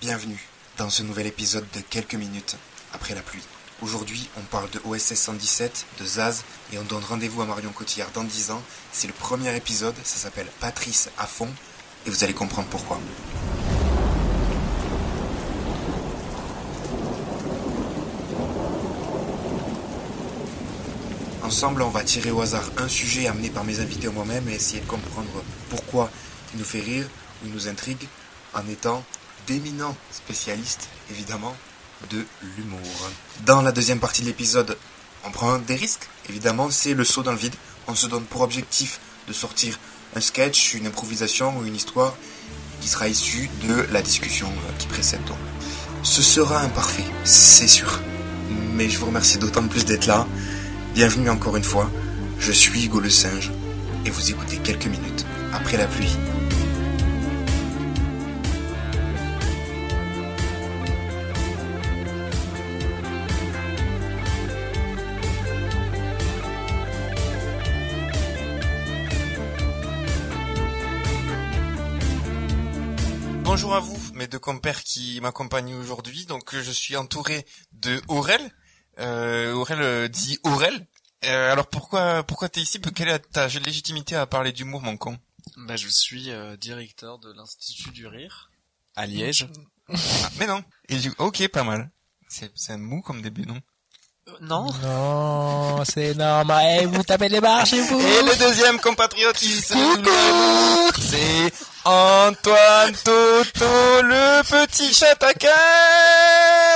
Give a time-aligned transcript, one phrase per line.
[0.00, 2.56] Bienvenue dans ce nouvel épisode de quelques minutes
[2.92, 3.42] après la pluie.
[3.82, 8.10] Aujourd'hui, on parle de OSS 117, de Zaz, et on donne rendez-vous à Marion Cotillard
[8.12, 8.62] dans 10 ans.
[8.92, 11.48] C'est le premier épisode, ça s'appelle Patrice à fond,
[12.06, 13.00] et vous allez comprendre pourquoi.
[21.50, 24.52] Ensemble, on va tirer au hasard un sujet amené par mes invités ou moi-même et
[24.52, 26.08] essayer de comprendre pourquoi
[26.54, 27.08] il nous fait rire
[27.44, 28.06] ou nous intrigue
[28.54, 29.04] en étant
[29.48, 31.56] d'éminents spécialistes, évidemment,
[32.08, 32.24] de
[32.56, 32.78] l'humour.
[33.46, 34.78] Dans la deuxième partie de l'épisode,
[35.24, 37.56] on prend des risques, évidemment, c'est le saut dans le vide.
[37.88, 39.76] On se donne pour objectif de sortir
[40.14, 42.14] un sketch, une improvisation ou une histoire
[42.80, 45.18] qui sera issue de la discussion qui précède.
[46.04, 48.00] Ce sera imparfait, c'est sûr.
[48.74, 50.28] Mais je vous remercie d'autant plus d'être là.
[50.94, 51.88] Bienvenue encore une fois.
[52.40, 53.52] Je suis Hugo le singe
[54.04, 56.16] et vous écoutez quelques minutes après la pluie.
[73.44, 76.26] Bonjour à vous, mes deux compères qui m'accompagnent aujourd'hui.
[76.26, 78.40] Donc je suis entouré de Aurel.
[79.00, 80.86] Euh, Aurel euh, dit Aurel.
[81.24, 82.80] Euh, alors pourquoi pourquoi t'es ici?
[82.80, 85.18] Quelle est ta légitimité à parler d'humour, mon con?
[85.56, 88.50] Bah, je suis euh, directeur de l'Institut du Rire
[88.96, 89.48] à Liège.
[89.92, 90.62] Ah, Mais non.
[90.88, 91.12] Et du...
[91.18, 91.90] Ok, pas mal.
[92.28, 93.60] C'est c'est un mou comme début, non?
[94.28, 96.78] Euh, non Non, c'est normal.
[96.82, 97.98] Eh, vous tapez les barres chez vous.
[97.98, 99.74] Et le deuxième compatriote qui c'est
[101.84, 105.48] Antoine Toto, le petit chat taquin.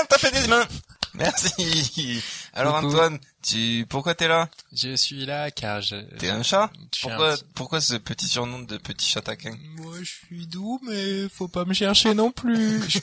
[0.09, 0.67] Tapez des mains.
[1.19, 2.23] Merci.
[2.53, 2.89] Alors Coucou.
[2.89, 4.49] Antoine, tu pourquoi t'es là?
[4.73, 5.97] Je suis là car je...
[6.19, 6.65] T'es un chat?
[6.65, 9.57] un Pourquoi pourquoi ce petit surnom de petit chat taquin?
[9.77, 12.83] Moi, je suis doux, mais faut pas me chercher non plus.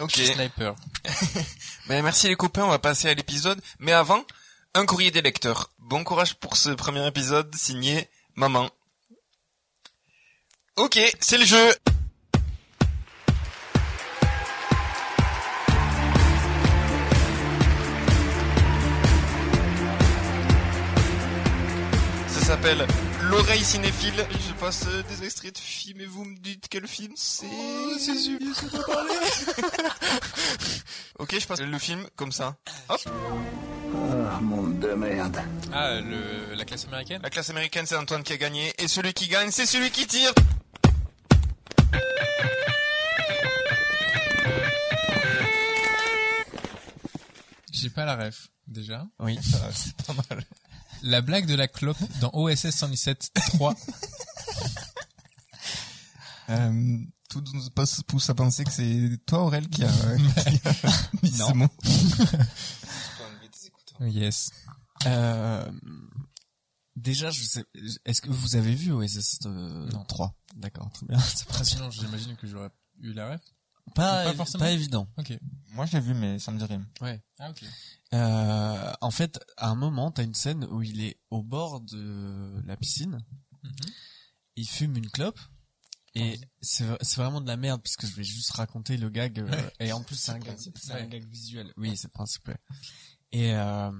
[0.00, 0.10] Ok.
[0.14, 0.74] je suis sniper.
[1.88, 3.58] Ben merci les copains, on va passer à l'épisode.
[3.78, 4.22] Mais avant,
[4.74, 5.70] un courrier des lecteurs.
[5.78, 8.68] Bon courage pour ce premier épisode signé Maman.
[10.76, 11.74] Ok, c'est le jeu.
[22.46, 22.86] S'appelle
[23.22, 24.24] L'oreille cinéphile.
[24.30, 27.44] Je passe des extraits de films et vous me dites quel film c'est.
[27.98, 29.10] super, parler.
[31.18, 32.54] ok, je passe le film comme ça.
[32.88, 33.00] Hop.
[33.04, 35.40] Ah, monde de merde.
[35.72, 37.20] Ah, le, la classe américaine?
[37.20, 38.72] La classe américaine, c'est Antoine qui a gagné.
[38.78, 40.30] Et celui qui gagne, c'est celui qui tire.
[47.72, 49.04] J'ai pas la ref, déjà.
[49.18, 49.36] Oui,
[49.72, 50.44] c'est pas mal.
[51.06, 53.74] La blague de la clope dans OSS 117 3.
[56.48, 59.88] Euh, tout nous passe- pousse à penser que c'est toi, Aurel, qui a,
[60.48, 60.72] qui a
[61.22, 61.68] mis ce mot.
[64.00, 64.50] Yes.
[65.06, 65.72] Euh,
[66.96, 67.64] déjà, je sais...
[68.04, 70.04] Est-ce que vous avez vu OSS euh, Non.
[70.04, 71.18] 3 D'accord, très bien.
[71.18, 72.68] C'est sinon, j'imagine que j'aurais
[73.00, 73.40] eu la ref.
[73.94, 75.08] Pas, Pas évident.
[75.16, 75.32] Ok.
[75.72, 76.86] Moi, je l'ai vu, mais ça me dit rien.
[77.00, 77.22] Ouais.
[77.38, 77.64] Ah, ok.
[78.14, 82.62] Euh, en fait, à un moment, t'as une scène où il est au bord de
[82.66, 83.18] la piscine.
[83.62, 83.72] Mhm.
[84.56, 85.38] Il fume une clope.
[86.18, 89.50] Et c'est c'est vraiment de la merde puisque je vais juste raconter le gag euh,
[89.50, 89.72] Ouais.
[89.80, 91.02] et en plus c'est un gag principe, c'est ouais.
[91.02, 91.70] un gag visuel.
[91.76, 92.48] Oui, c'est le principe.
[92.48, 92.56] ouais.
[93.32, 93.92] Et euh,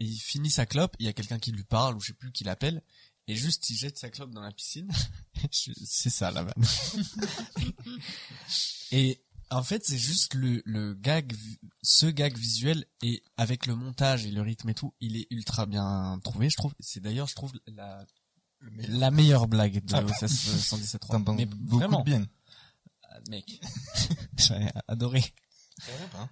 [0.00, 2.32] il finit sa clope, il y a quelqu'un qui lui parle ou je sais plus
[2.32, 2.82] qui l'appelle
[3.28, 4.90] et juste il jette sa clope dans la piscine.
[5.50, 6.64] C'est ça la vanne.
[8.92, 11.32] et en fait, c'est juste le le gag
[11.82, 15.66] ce gag visuel et avec le montage et le rythme et tout, il est ultra
[15.66, 16.74] bien trouvé, je trouve.
[16.80, 18.04] C'est d'ailleurs je trouve la
[18.88, 20.10] la meilleure blague de Ah bah.
[20.20, 22.26] OSS 117 T'en penses Mais beaucoup vraiment, de bien.
[23.04, 23.60] Ah, mec,
[24.38, 25.22] j'ai adoré.
[25.78, 26.28] C'est vrai pas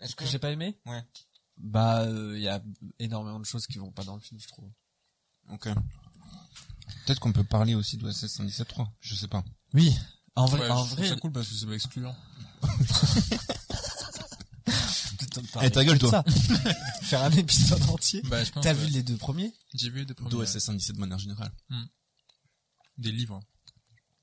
[0.00, 0.76] Est-ce Que j'ai pas aimé?
[0.84, 1.02] Ouais.
[1.56, 2.62] Bah, il y a
[2.98, 4.68] énormément de choses qui vont pas dans le film, je trouve.
[5.50, 5.68] Ok.
[7.06, 9.44] Peut-être qu'on peut parler aussi de OSS 117.3, je sais pas.
[9.74, 9.94] Oui,
[10.36, 11.08] en vrai, Ouais, en je vrai.
[11.08, 12.16] ça cool parce que c'est pas excluant.
[15.62, 16.10] Eh, ta gueule, toi.
[16.10, 16.22] Ça.
[17.02, 18.20] Faire un épisode entier.
[18.22, 18.62] Bah, je pense.
[18.62, 20.30] T'as vu les deux premiers J'ai vu des premiers.
[20.30, 21.50] D'OSS 117 de manière générale.
[22.98, 23.40] Des livres.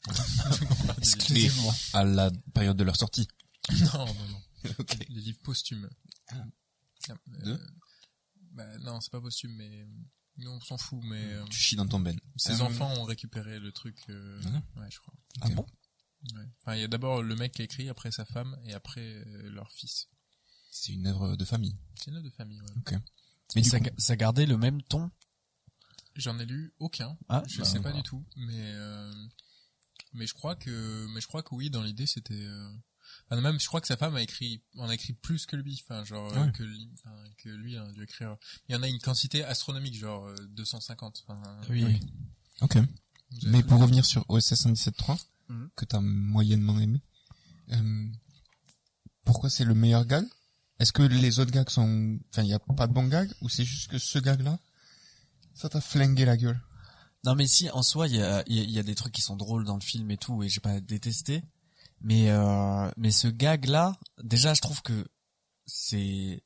[0.99, 1.73] Exclusivement.
[1.93, 3.27] À la période de leur sortie.
[3.71, 4.41] non, non, non.
[4.77, 4.97] ok.
[5.09, 5.89] Les livres posthumes.
[6.31, 6.35] Ah.
[7.09, 7.59] Euh, Deux
[8.51, 9.85] Bah, non, c'est pas posthume, mais euh,
[10.39, 12.19] nous on s'en fout, mais euh, Tu chies dans ton ben.
[12.35, 13.97] ses Euh, enfants ont récupéré le truc.
[14.09, 14.79] euh, Ah.
[14.81, 15.13] Ouais, je crois.
[15.41, 15.65] Ah bon
[16.35, 16.43] Ouais.
[16.61, 18.99] Enfin, il y a d'abord le mec qui a écrit, après sa femme et après
[19.25, 20.09] euh, leur fils.
[20.71, 21.77] C'est une œuvre de famille.
[21.95, 22.59] C'est une œuvre de famille.
[22.61, 22.67] Ouais.
[22.77, 22.93] Ok.
[23.55, 25.09] Mais ça, coup, ça gardait le même ton.
[26.15, 27.17] J'en ai lu aucun.
[27.29, 27.97] Ah, je bah, sais pas voilà.
[27.97, 29.13] du tout, mais euh,
[30.13, 32.33] mais je crois que mais je crois que oui, dans l'idée c'était.
[33.31, 33.35] Euh...
[33.35, 35.81] enfin, même je crois que sa femme a écrit en a écrit plus que lui,
[35.87, 36.51] enfin genre euh, Ouais.
[36.51, 38.37] que lui, enfin, que lui a dû écrire.
[38.67, 41.23] Il y en a une quantité astronomique, genre euh, 250.
[41.27, 41.99] Enfin, Oui.
[42.61, 42.77] Ok.
[43.43, 45.17] Mais pour revenir sur OSS 117.3,
[45.49, 45.69] Mhm.
[45.75, 47.01] que t'as moyennement aimé,
[47.71, 48.07] euh,
[49.25, 50.25] pourquoi c'est le meilleur gag?
[50.79, 52.19] Est-ce que les autres gags sont...
[52.31, 54.59] Enfin, il y a pas de bons gags Ou c'est juste que ce gag-là,
[55.53, 56.59] ça t'a flingué la gueule?
[57.25, 59.21] Non mais si en soi il y a, y a- y a des trucs qui
[59.21, 61.43] sont drôles dans le film et tout et j'ai pas détesté
[62.01, 65.07] mais euh, mais ce gag là déjà je trouve que
[65.65, 66.43] c'est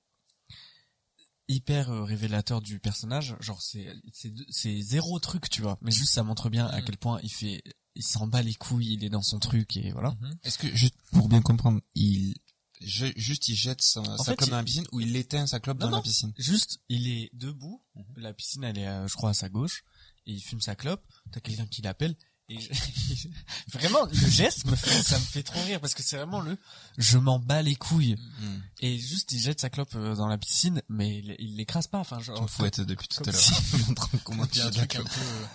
[1.47, 3.35] hyper euh, révélateur du personnage.
[3.39, 5.77] Genre c'est c'est c'est zéro truc tu vois.
[5.81, 6.85] Mais juste ça montre bien à Mhm.
[6.85, 7.63] quel point il fait
[7.95, 10.15] il s'en bat les couilles il est dans son truc et voilà.
[10.21, 10.35] Mhm.
[10.43, 12.33] Est-ce que, juste pour bien comprendre, il...
[12.81, 15.45] je- juste il jette sa, sa fait, clope il- dans la piscine ou il éteint
[15.45, 15.97] sa clope Non, dans non.
[15.97, 16.33] la piscine?
[16.37, 17.83] Juste il est debout.
[18.15, 19.83] La piscine elle est euh, je crois à sa gauche.
[20.25, 21.03] Et il fume sa clope.
[21.33, 22.15] T'as quelqu'un qui l'appelle
[22.49, 22.69] et je-
[23.67, 26.57] vraiment le geste me fait, ça me fait trop rire parce que c'est vraiment le
[26.97, 28.63] je m'en bats les couilles Mhm.
[28.81, 31.99] et juste il jette sa clope euh, dans la piscine mais il il l'écrase pas
[31.99, 33.41] enfin genre fouettes depuis tout à l'heure.
[33.41, 33.53] si-
[34.25, 35.45] comment Il y a un truc peu, euh,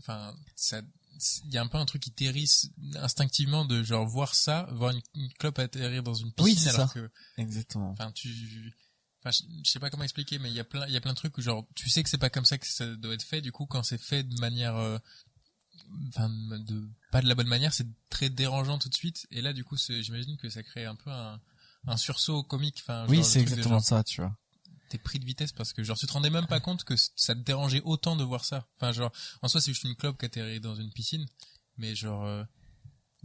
[0.00, 0.80] enfin, ça,
[1.46, 4.90] il y a un peu un truc qui terrisse instinctivement de genre voir ça, voir
[4.92, 6.94] une, une clope atterrir dans une piscine Oui, alors ça.
[6.94, 8.28] que, exactement enfin, tu,
[9.20, 11.00] enfin, je, je sais pas comment expliquer, mais il y a plein, il y a
[11.00, 13.14] plein de trucs où genre, tu sais que c'est pas comme ça que ça doit
[13.14, 14.98] être fait, du coup, quand c'est fait de manière, euh,
[16.08, 19.52] enfin, de pas de la bonne manière, c'est très dérangeant tout de suite, et là,
[19.52, 21.40] du coup, j'imagine que ça crée un peu un,
[21.86, 24.36] un sursaut comique, enfin, oui c'est exactement genre, ça tu vois
[24.90, 27.34] t'es pris de vitesse parce que genre tu te rendais même pas compte que ça
[27.34, 28.66] te dérangeait autant de voir ça.
[28.76, 29.10] Enfin genre
[29.42, 31.26] en soi c'est juste une clope qui atterrit dans une piscine,
[31.78, 32.44] mais genre euh,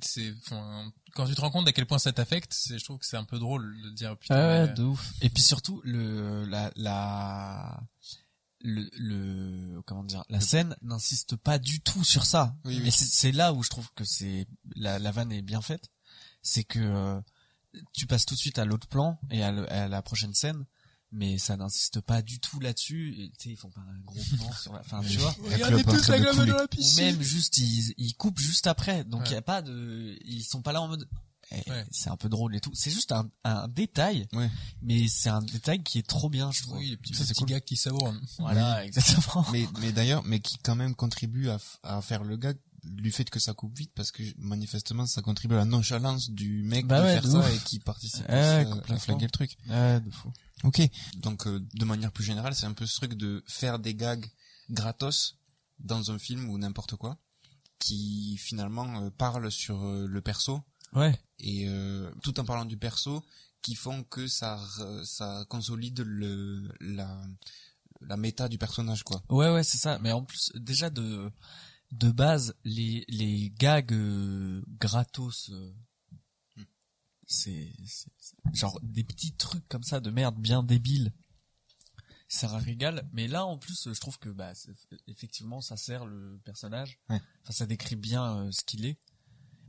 [0.02, 3.06] c'est enfin quand tu te rends compte à quel point ça t'affecte, je trouve que
[3.06, 4.36] c'est un peu drôle de dire putain.
[4.36, 7.80] ouais, mais- de ouf et puis surtout le la la
[8.62, 12.88] le, le comment dire la scène n'insiste pas du tout sur ça Oui, oui.
[12.88, 15.90] et c'est là où je trouve que c'est la la vanne est bien faite
[16.42, 17.22] c'est que euh,
[17.94, 20.66] tu passes tout de suite à l'autre plan et à, le- à la prochaine scène
[21.12, 24.20] mais ça n'insiste pas du tout là-dessus et, tu sais ils font pas un gros
[24.38, 26.52] plan sur la fin tu vois La clope en train de couler.
[26.84, 29.36] ou même juste ils, ils coupent juste après donc il Ouais.
[29.36, 31.08] y a pas de ils sont pas là en mode
[31.52, 31.86] Ouais.
[31.92, 34.50] c'est un peu drôle et tout c'est juste un, un détail Ouais.
[34.82, 37.30] mais c'est un détail qui est trop bien je trouve Oui, les petits, Ça, c'est
[37.30, 37.50] petits cool.
[37.50, 38.14] gars qui savourent.
[38.38, 42.58] voilà exactement mais mais d'ailleurs mais qui quand même contribue à, à faire le gag
[42.84, 46.64] du fait que ça coupe vite parce que manifestement ça contribue à la nonchalance du
[46.64, 47.54] mec Bah de ouais, faire de ça ouf.
[47.54, 50.32] et qui participe Ouais, à, flinguer le truc ouais de fou
[50.64, 50.82] ok
[51.18, 54.26] donc euh, de manière plus générale c'est un peu ce truc de faire des gags
[54.70, 55.36] gratos
[55.80, 57.18] dans un film ou n'importe quoi
[57.80, 60.62] qui finalement euh, parle sur euh, le perso
[60.94, 63.24] ouais et euh, tout en parlant du perso
[63.62, 64.60] qui font que ça
[65.04, 67.28] ça consolide le la
[68.02, 69.22] la méta du personnage quoi.
[69.30, 70.00] Ouais ouais c'est ça.
[70.00, 71.30] Mais en plus déjà de
[71.92, 75.74] de base les les gags euh, gratos euh,
[77.28, 78.12] c'est c'est-
[78.54, 81.12] genre des petits trucs comme ça de merde bien débiles
[82.28, 84.54] ça régale mais là en plus je trouve que bah
[85.08, 87.00] effectivement ça sert le personnage.
[87.10, 87.22] Ouais.
[87.44, 88.98] enfin ça décrit bien euh, ce qu'il est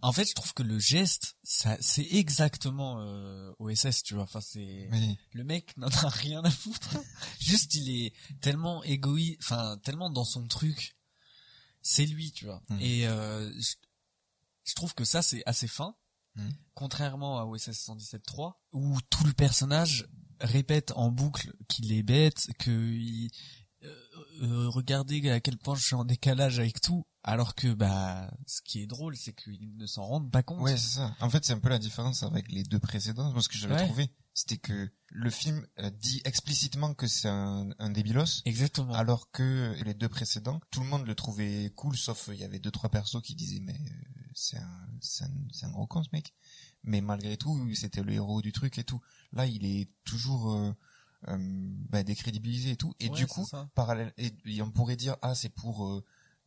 [0.03, 4.41] en fait je trouve que le geste ça c'est exactement euh, OSS tu vois enfin
[4.41, 5.19] c'est Oui.
[5.33, 6.97] le mec n'en a rien à foutre.
[7.39, 10.97] Juste, il est tellement égoïste, enfin, tellement dans son truc.
[11.83, 12.63] C'est lui, tu vois.
[12.69, 12.79] Mhm.
[12.81, 13.75] Et euh, je,
[14.65, 15.95] je trouve que ça, c'est assez fin.
[16.37, 16.53] Mhm.
[16.75, 20.07] Contrairement à OSS 117.3, où tout le personnage
[20.41, 23.31] répète en boucle qu'il est bête, que il,
[23.83, 23.95] euh,
[24.43, 28.61] euh, regardez à quel point je suis en décalage avec tout, alors que bah ce
[28.63, 30.61] qui est drôle, c'est qu'ils ne s'en rendent pas compte.
[30.61, 31.15] Ouais, c'est ça.
[31.21, 33.31] En fait, c'est un peu la différence avec les deux précédents.
[33.33, 33.85] Moi, ce que j'avais Ouais.
[33.87, 38.95] trouvé, c'était que le film euh, dit explicitement que c'est un, un débilos, Exactement.
[38.95, 42.61] alors que les deux précédents, tout le monde le trouvait cool, sauf il y avait
[42.61, 43.79] deux trois persos qui disaient mais
[44.35, 46.35] c'est un, c'est un, c'est un gros con ce mec.
[46.83, 49.01] Mais malgré tout, c'était le héros du truc et tout.
[49.33, 50.73] Là, il est toujours euh,
[51.29, 51.37] euh,
[51.91, 52.95] bah, décrédibilisé et tout.
[53.01, 56.05] Et Ouais, du coup, parallèle, et, et on pourrait dire ah c'est pour euh,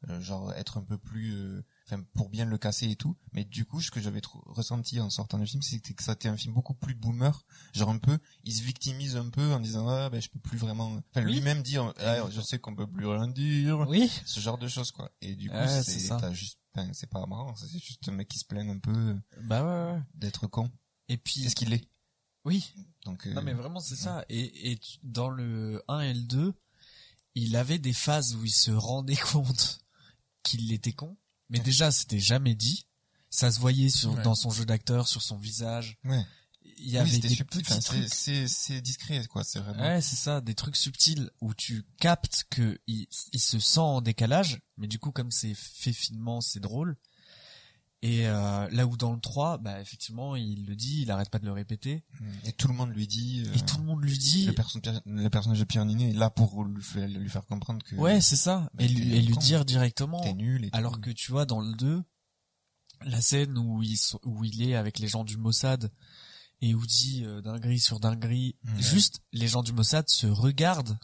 [0.10, 3.46] euh, genre être un peu plus euh, enfin pour bien le casser et tout mais
[3.46, 6.36] du coup ce que j'avais ressenti en sortant du film c'était que ça était un
[6.36, 10.10] film beaucoup plus boomer genre un peu il se victimise un peu en disant ah
[10.10, 11.34] ben je peux plus vraiment enfin Oui.
[11.36, 14.12] lui-même dit ah, je sais qu'on peut plus rien dire Oui.
[14.25, 16.60] ce genre de choses quoi et du coup c'est t'as juste
[16.92, 20.01] c'est pas marrant c'est juste un mec qui se plaint un peu Bah ouais, ouais.
[20.15, 20.70] d'être con
[21.08, 21.88] Et puis, qu'est-ce qu'il est
[22.45, 22.73] oui.
[23.05, 24.25] donc euh, Non mais vraiment c'est ça.
[24.29, 26.53] Et, et dans le 1 et le 2,
[27.35, 29.79] il avait des phases où il se rendait compte
[30.43, 31.17] qu'il était con.
[31.50, 32.88] Mais déjà c'était jamais dit.
[33.29, 34.21] Ça se voyait sur, Ouais.
[34.23, 35.97] dans son jeu d'acteur, sur son visage.
[36.05, 36.25] ouais
[36.77, 37.62] il y Oui, avait des subtil.
[37.63, 39.43] petits c'est, c'est discret, quoi.
[39.43, 39.81] C'est vraiment.
[39.83, 44.01] Ouais, c'est ça, des trucs subtils où tu captes que il, il se sent en
[44.01, 46.97] décalage, mais du coup comme c'est fait finement, c'est drôle.
[48.05, 51.39] Et euh, là où dans le 3, bah effectivement, il le dit, il arrête pas
[51.39, 52.03] de le répéter,
[52.43, 53.43] Et tout le monde lui dit.
[53.48, 56.13] euh, et tout le monde lui dit, le, perso- le personnage de Pierre Ninet est
[56.13, 59.22] là pour lui faire, lui faire comprendre que ouais, c'est ça, bah, et lui, et
[59.22, 59.39] lui con.
[59.39, 60.19] dire directement.
[60.19, 60.65] t'es nul.
[60.65, 60.77] Et tout.
[60.77, 62.03] Alors que tu vois dans le 2,
[63.05, 65.89] la scène où il, où il est avec les gens du Mossad
[66.62, 70.98] et où dit euh, dinguerie sur dinguerie, juste les gens du Mossad se regardent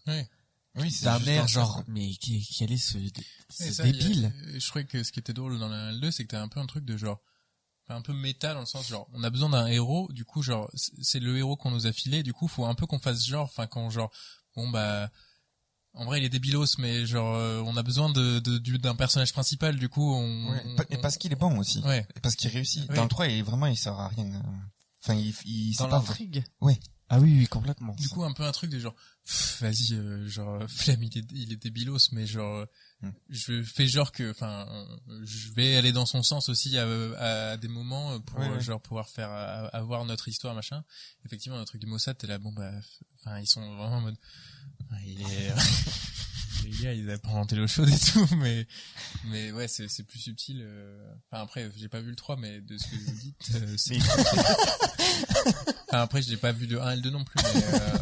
[0.75, 3.11] oui, c'est d'un air genre mais qui, quel est ce, Et
[3.49, 5.93] ce ça, il y a- débile Je trouvais que ce qui était drôle dans la
[5.93, 7.19] 2, c'est que t'as un peu un truc de genre,
[7.87, 10.41] enfin, un peu méta dans le sens genre, on a besoin d'un héros, du coup
[10.43, 13.25] genre, c'est le héros qu'on nous a filé, du coup faut un peu qu'on fasse
[13.25, 14.11] genre, enfin quand genre,
[14.55, 15.09] bon bah,
[15.93, 18.95] en vrai il est débilos, mais genre, euh, on a besoin de de- du- d'un
[18.95, 20.51] personnage principal, du coup on.
[20.51, 21.79] Ouais, on- pa- et parce qu'il est bon aussi.
[21.79, 22.07] Ouais.
[22.15, 22.85] Et parce qu'il réussit.
[22.89, 22.95] Oui.
[22.95, 24.25] Dans le 3, il est vraiment, il sert à rien.
[24.35, 24.41] euh.
[25.03, 26.77] Enfin, il, il dans c'est pas l'intrigue Ouais.
[27.07, 28.93] ah oui oui complètement Du coup un peu un truc de genre,
[29.61, 32.65] vas-y, euh, genre Flemme il est il est débilos, mais genre.
[33.01, 33.11] Hmm.
[33.29, 34.67] Je fais genre que, enfin,
[35.09, 36.85] euh, je vais aller dans son sens aussi à,
[37.51, 38.57] à des moments pour Ouais, ouais.
[38.57, 40.83] euh, genre pouvoir faire euh, avoir notre histoire machin.
[41.25, 42.71] Effectivement, le truc du Mossad, t'es là, bon bah,
[43.19, 44.17] enfin, ils sont vraiment en mode,
[45.05, 45.53] il est,
[46.65, 48.67] les gars, ils inventé l'eau chaude et tout, mais,
[49.27, 50.59] mais ouais, c'est c'est plus subtil.
[50.61, 51.13] euh.
[51.31, 53.97] Enfin après, j'ai pas vu le 3, mais de ce que vous dites, euh, c'est.
[55.87, 57.63] enfin, après, je l'ai pas vu de 1 et le 2 non plus, mais.
[57.63, 57.97] Euh,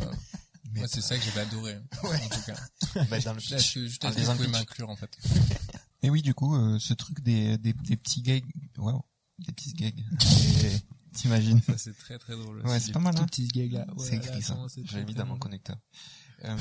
[0.78, 2.22] Mais moi, c'est ça que j'avais adoré, Ouais.
[2.24, 3.06] en tout cas.
[3.10, 5.18] bah, dans le Là, je, pouvez m'inclure, en fait.
[6.04, 8.46] Et oui, du coup, euh, ce truc des, des, des petits gags,
[8.78, 9.02] waouh,
[9.40, 10.04] des petits gags.
[11.14, 12.62] T'imagines Ça, c'est très très drôle.
[12.68, 13.26] Ouais, c'est pas mal, hein.
[13.26, 13.88] petits gags là.
[13.98, 14.56] C'est écrit ça.
[14.84, 15.78] J'ai mis dans mon connecteur.
[16.46, 16.56] Euh,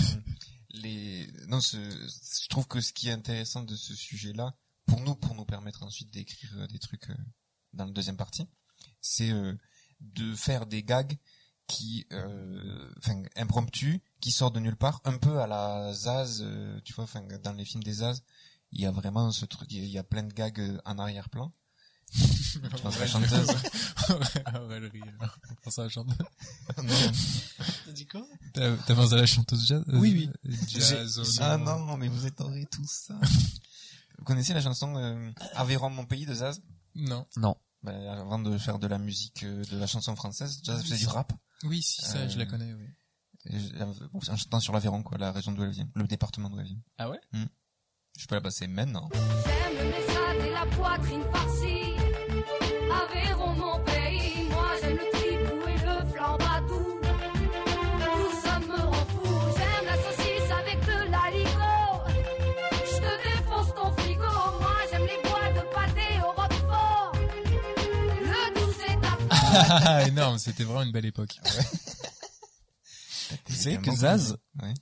[0.71, 4.57] les, non, ce, je trouve que ce qui est intéressant de ce sujet-là,
[4.87, 7.09] pour nous, pour nous permettre ensuite d'écrire euh, des trucs
[7.75, 8.47] dans la deuxième partie,
[9.03, 9.31] c'est
[10.01, 11.19] de faire des gags
[11.67, 16.81] qui, euh, enfin, impromptus, qui sortent de nulle part, un peu à la Zaz, euh,
[16.85, 18.23] tu vois, enfin, dans les films des Zaz,
[18.73, 21.53] il y a vraiment ce truc, il y a plein de gags euh, en arrière-plan.
[22.15, 23.49] Je pense à la chanteuse.
[24.69, 25.05] Ouais, le rire.
[25.51, 26.17] On pense à la chanteuse.
[26.79, 26.85] Non.
[27.85, 28.25] T'as dit quoi?
[28.53, 30.53] T'as t'as pensé à la chanteuse jazz Oui, oui.
[30.69, 31.19] Jazz.
[31.19, 33.15] Oh Ah non, mais vous êtes horribles tout ça.
[34.19, 36.61] vous connaissez la chanson euh, Aveyron mon pays de Zaz?
[36.95, 37.27] Non.
[37.37, 37.57] Non.
[37.83, 41.07] bah, Avant de faire de la musique, euh, de la chanson française, Zaz faisait du
[41.09, 41.33] rap.
[41.65, 42.87] Oui, si, ça, Euh, je la connais, oui.
[43.53, 46.67] Euh, bon, c'est sur l'Aveyron, quoi, la région d'où elle vient, le département d'où elle
[46.67, 46.83] vient.
[46.99, 47.21] Ah ouais?
[48.19, 49.09] Je peux la passer maintenant.
[49.13, 51.56] J'aime le et la poitrine farcie.
[70.09, 71.37] énorme, c'était vraiment une belle époque.
[73.49, 74.75] Vous savez que Zaz, Ouais.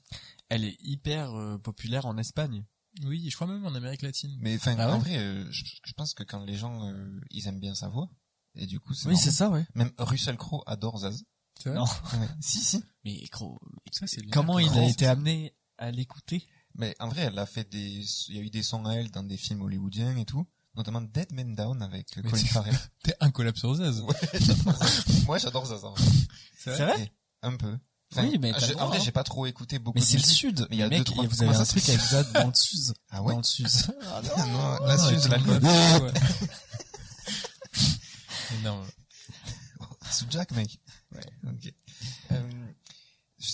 [0.48, 2.64] elle est hyper euh, populaire en Espagne.
[3.04, 4.36] Oui, je crois même en Amérique latine.
[4.40, 7.20] Mais enfin, Ah ouais en vrai, euh, je, je pense que quand les gens, euh,
[7.30, 8.08] ils aiment bien sa voix,
[8.54, 9.66] et du coup, c'est Oui, c'est ça, ouais.
[9.74, 11.24] Même Russell Crowe adore Zaz.
[11.60, 11.84] C'est vrai Non.
[11.84, 12.28] Ouais.
[12.40, 12.84] si, si.
[13.04, 13.20] Mais
[14.06, 16.46] c'est comment il a été amené à l'écouter?
[16.76, 19.10] Mais en vrai, elle a fait des, il y a eu des sons à elle
[19.10, 22.78] dans des films hollywoodiens et tout, notamment Dead Man Down avec Mais Colin c'est- Farrell.
[23.02, 24.00] T'es un collab sur Zaz.
[24.00, 24.14] Ouais.
[25.26, 25.84] Moi, j'adore Zaz.
[25.84, 26.04] en vrai.
[26.58, 27.12] C'est C'est vrai
[27.42, 27.76] Un peu.
[28.16, 29.02] Oui, mais j'ai- le droit, en vrai, hein.
[29.04, 30.66] j'ai pas trop écouté beaucoup Mais c'est le sud.
[30.70, 32.46] Mais il y a mec, deux, trois- vous avez un truc c'est- avec Zaz dans
[32.46, 32.94] le sud.
[33.10, 33.66] Ah ouais Dans le sud.
[34.06, 35.60] Ah non, la Suze, Ouais, l'alcool.
[35.64, 36.12] ouais.
[38.60, 38.86] Énorme.
[40.12, 40.78] Sous Jack, mec.
[41.12, 41.20] Ouais.
[41.48, 41.72] Ok.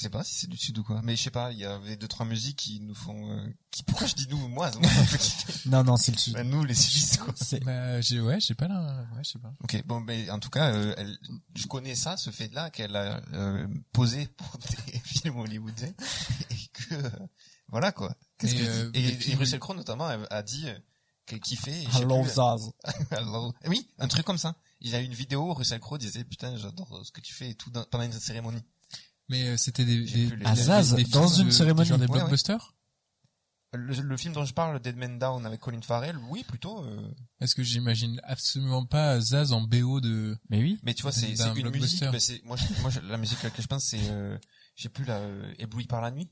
[0.00, 1.52] Je sais pas si c'est du sud ou quoi, mais je sais pas.
[1.52, 3.30] Il y avait deux trois musiques qui nous font.
[3.33, 4.78] euh, qui pourquoi je dis nous moi, qui-
[5.69, 6.33] Non, non, c'est le sud.
[6.33, 7.35] bah, nous les sudistes quoi.
[7.66, 9.52] Bah, j'ai, ouais, j'ai pas là, ouais, je sais pas.
[9.62, 11.19] Ok, bon, mais en tout cas, euh, elle,
[11.54, 15.92] je connais ça, ce fait-là qu'elle a euh, posé pour des films hollywoodiens
[16.50, 17.11] et que euh,
[17.69, 18.16] voilà quoi.
[18.38, 20.78] Qu'est-ce Et, que je euh, et, Russell Crowe notamment a, dit euh,
[21.26, 21.85] qu'elle kiffait.
[21.85, 22.71] je sais Hello Zaz.
[23.11, 23.52] Hello.
[23.66, 24.57] Oui, un truc comme ça.
[24.80, 27.50] Il y a eu une vidéo, Russell Crowe disait putain j'adore ce que tu fais
[27.50, 28.62] et tout dans- pendant une cérémonie.
[29.30, 31.88] Mais euh, c'était des, J'ai des, des- À Zaz, des dans une de- cérémonie.
[31.88, 32.18] Genre des Ouais, ouais.
[32.18, 32.75] blockbusters?
[33.72, 36.84] Le, le film dont je parle, Dead Man Down avec Colin Farrell, oui plutôt.
[36.84, 37.08] euh,
[37.40, 40.37] Est-ce que j'imagine absolument pas Zaz en BO de...
[40.50, 40.80] Mais oui.
[40.82, 42.04] mais tu vois, c'est une musique.
[42.18, 44.37] c'est moi, je- moi je- la musique à laquelle je pense, c'est euh,
[44.75, 46.28] je sais plus la euh, Ébloui par la nuit.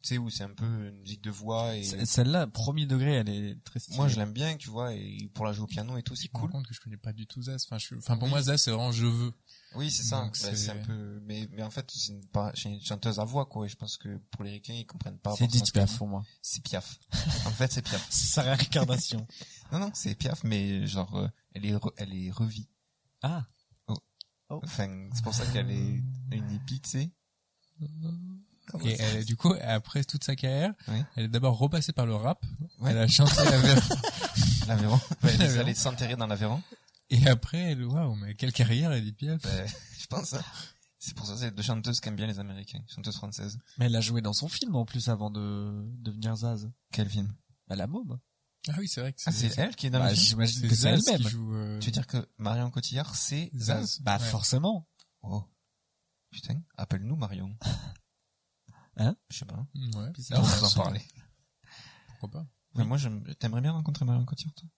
[0.00, 3.28] Tu sais où c'est un peu une musique de voix et Celle-là, premier degré, elle
[3.28, 3.96] est très stylée.
[3.96, 6.28] moi je l'aime bien, tu vois, et pour la jouer au piano et tout, c'est
[6.28, 6.50] Je me rends cool.
[6.52, 7.64] compte que je connais pas du tout Zaz.
[7.64, 8.30] Enfin, je, enfin pour Oui.
[8.30, 9.32] moi, Zaz, c'est vraiment je veux.
[9.74, 10.28] Oui, c'est ça.
[10.32, 12.22] C'est- un peu, mais mais en fait c'est une,
[12.74, 13.66] une chanteuse à voix quoi.
[13.66, 15.34] Et je pense que pour les ricains ils comprennent pas.
[15.36, 16.24] C'est Edith Piaf pour moi.
[16.42, 16.98] C'est Piaf.
[17.46, 18.06] en fait c'est Piaf.
[18.10, 19.26] C'est sa réincarnation.
[19.72, 22.68] Non non c'est Piaf, mais genre euh, elle est re- elle est revie.
[23.22, 23.44] Ah.
[24.50, 24.60] Oh.
[24.64, 27.10] Enfin, c'est pour ça qu'elle est une hippie, tu sais.
[28.84, 31.02] Et elle, du coup, après toute sa carrière, Oui.
[31.16, 32.42] elle est d'abord repassée par le rap.
[32.80, 32.90] Ouais.
[32.92, 33.80] Elle a chanté l'Aveyron.
[34.66, 35.00] L'Aveyron.
[35.22, 36.62] Elle est allée s'enterrer dans l'Aveyron.
[37.10, 39.42] Et après, elle, waouh, mais quelle carrière, Edith Piaf.
[39.42, 39.66] Ben,
[39.98, 40.34] je pense.
[40.34, 40.42] hein.
[40.98, 43.56] C'est pour ça, c'est deux chanteuses qu'aiment bien les Américains, chanteuses françaises.
[43.78, 46.68] Mais elle a joué dans son film en plus avant de devenir Zaz.
[46.92, 47.32] Quel film?
[47.68, 48.18] Bah, la môme.
[48.68, 50.26] Ah oui, c'est vrai que Ah, c'est elle qui est dans Bah, le film?
[50.26, 51.28] j'imagine c'est que c'est qui elle-même.
[51.28, 51.54] joue.
[51.54, 54.00] euh, Tu veux dire que Marion Cotillard, c'est Zaz Zaz?
[54.02, 54.24] Bah, Ouais.
[54.28, 54.88] forcément.
[55.22, 55.44] Oh.
[56.30, 57.56] Putain, appelle-nous Marion.
[59.00, 59.14] Hein?
[59.30, 59.64] Je sais pas.
[59.76, 60.12] Ouais.
[60.32, 61.00] On va vous en parler.
[62.08, 64.68] Pourquoi pas Mais moi, j'aime- t'aimerais bien rencontrer Marion Cotillard, toi?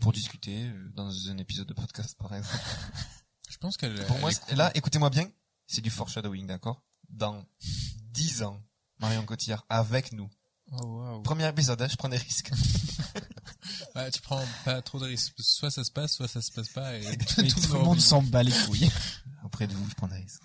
[0.00, 2.62] Pour discuter euh, dans un épisode de podcast, par exemple.
[3.50, 3.94] Je pense qu'elle.
[4.06, 5.30] Pour elle moi, là, écoutez-moi bien,
[5.66, 6.82] c'est du foreshadowing, d'accord?
[7.08, 7.44] Dans
[8.12, 8.62] 10 ans,
[8.98, 10.28] Marion Cotillard avec nous.
[10.72, 11.22] Oh, waouh.
[11.22, 12.50] Premier épisode, hein, je prends des risques.
[13.94, 15.34] Ouais, tu prends pas trop de risques.
[15.38, 16.98] Soit ça se passe, soit ça se passe pas.
[16.98, 18.90] Et, Et tout, tout le monde s'en bat les couilles.
[19.44, 20.42] Auprès de vous, je prends des risques.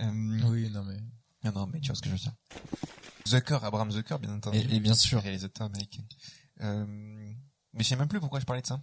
[0.00, 1.00] Euh, Oui, non mais.
[1.44, 2.34] Non, non, mais tu vois ce que je veux dire.
[3.26, 4.58] Zucker, Abraham Zucker, bien entendu.
[4.58, 5.22] Et, et bien sûr.
[5.22, 6.02] Réalisateur américain.
[6.60, 7.32] Euh,
[7.74, 8.80] mais je sais même plus pourquoi je parlais de ça.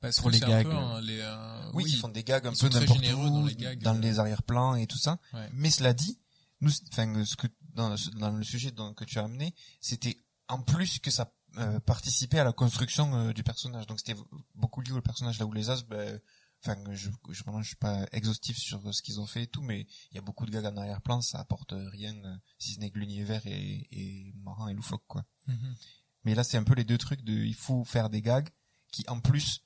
[0.00, 0.66] Parce Pour que les c'est un gags.
[0.66, 3.54] peu un- les, euh, Oui, ils font des gags un peu n'importe où, dans les
[3.54, 4.00] gags, dans euh.
[4.00, 5.18] les arrière-plans et tout ça.
[5.34, 5.48] Ouais.
[5.52, 6.18] Mais cela dit,
[6.62, 10.16] nous, enfin, ce que dans, dans le sujet dont- que tu as amené, c'était
[10.48, 13.86] en plus que ça euh, participait à la construction euh, du personnage.
[13.88, 14.18] Donc c'était
[14.54, 16.18] beaucoup lié au personnage là où les As, ben,
[16.64, 19.60] enfin, je, je vraiment je suis pas exhaustif sur ce qu'ils ont fait et tout,
[19.60, 22.80] mais il y a beaucoup de gags en arrière-plan, ça apporte rien euh, si ce
[22.80, 25.24] n'est que l'univers est, est marrant et loufoque quoi.
[25.48, 25.74] Mhm.
[26.24, 28.48] Mais là, c'est un peu les deux trucs de, il faut faire des gags
[28.92, 29.60] qui, en plus,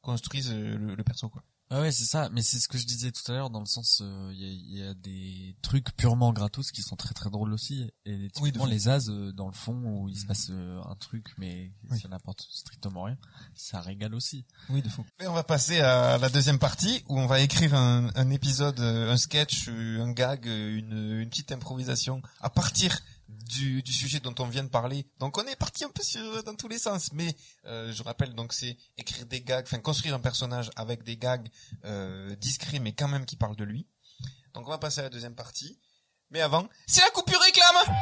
[0.00, 1.42] construisent euh, le, le perso, quoi.
[1.74, 2.28] Ah ouais, c'est ça.
[2.30, 4.40] Mais c'est ce que je disais tout à l'heure dans le sens, euh, il
[4.76, 7.90] y, a, y a des trucs purement gratos qui sont très très drôles aussi.
[8.04, 8.70] Et typiquement fond.
[8.70, 10.28] les as euh, dans le fond où il se Mhm.
[10.28, 11.98] passe euh, un truc mais Oui.
[11.98, 13.16] ça n'apporte strictement rien,
[13.54, 14.44] ça régale aussi.
[14.68, 15.06] Oui, de fou.
[15.20, 18.78] Et on va passer à la deuxième partie où on va écrire un, un épisode,
[18.78, 23.00] un sketch, un gag, une, une petite improvisation à partir
[23.44, 25.06] du, du sujet dont on vient de parler.
[25.18, 27.34] Donc on est parti un peu sur, dans tous les sens, mais
[27.66, 31.48] euh, je rappelle donc c'est écrire des gags, enfin construire un personnage avec des gags
[31.84, 33.86] euh, discrets mais quand même qui parlent de lui.
[34.54, 35.78] Donc on va passer à la deuxième partie.
[36.30, 37.96] Mais avant, c'est la coupure réclame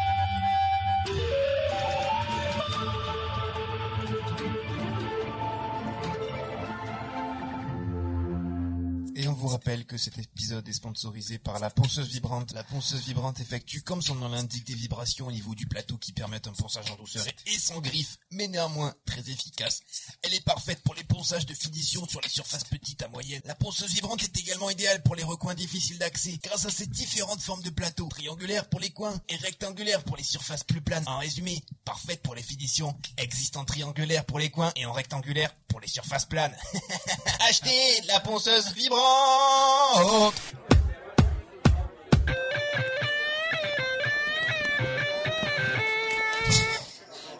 [9.20, 12.52] Et on vous rappelle que cet épisode est sponsorisé par la ponceuse vibrante.
[12.54, 16.14] La ponceuse vibrante effectue, comme son nom l'indique, des vibrations au niveau du plateau qui
[16.14, 19.82] permettent un ponçage en douceur et sans griffe, mais néanmoins très efficace.
[20.22, 23.42] Elle est parfaite pour les ponçages de finition sur les surfaces petites à moyennes.
[23.44, 27.42] La ponceuse vibrante est également idéale pour les recoins difficiles d'accès grâce à ses différentes
[27.42, 28.08] formes de plateau.
[28.08, 31.04] Triangulaire pour les coins et rectangulaire pour les surfaces plus planes.
[31.06, 35.54] En résumé, parfaite pour les finitions, existe en triangulaire pour les coins et en rectangulaire
[35.68, 36.56] pour les surfaces planes.
[37.48, 39.09] Achetez la ponceuse vibrante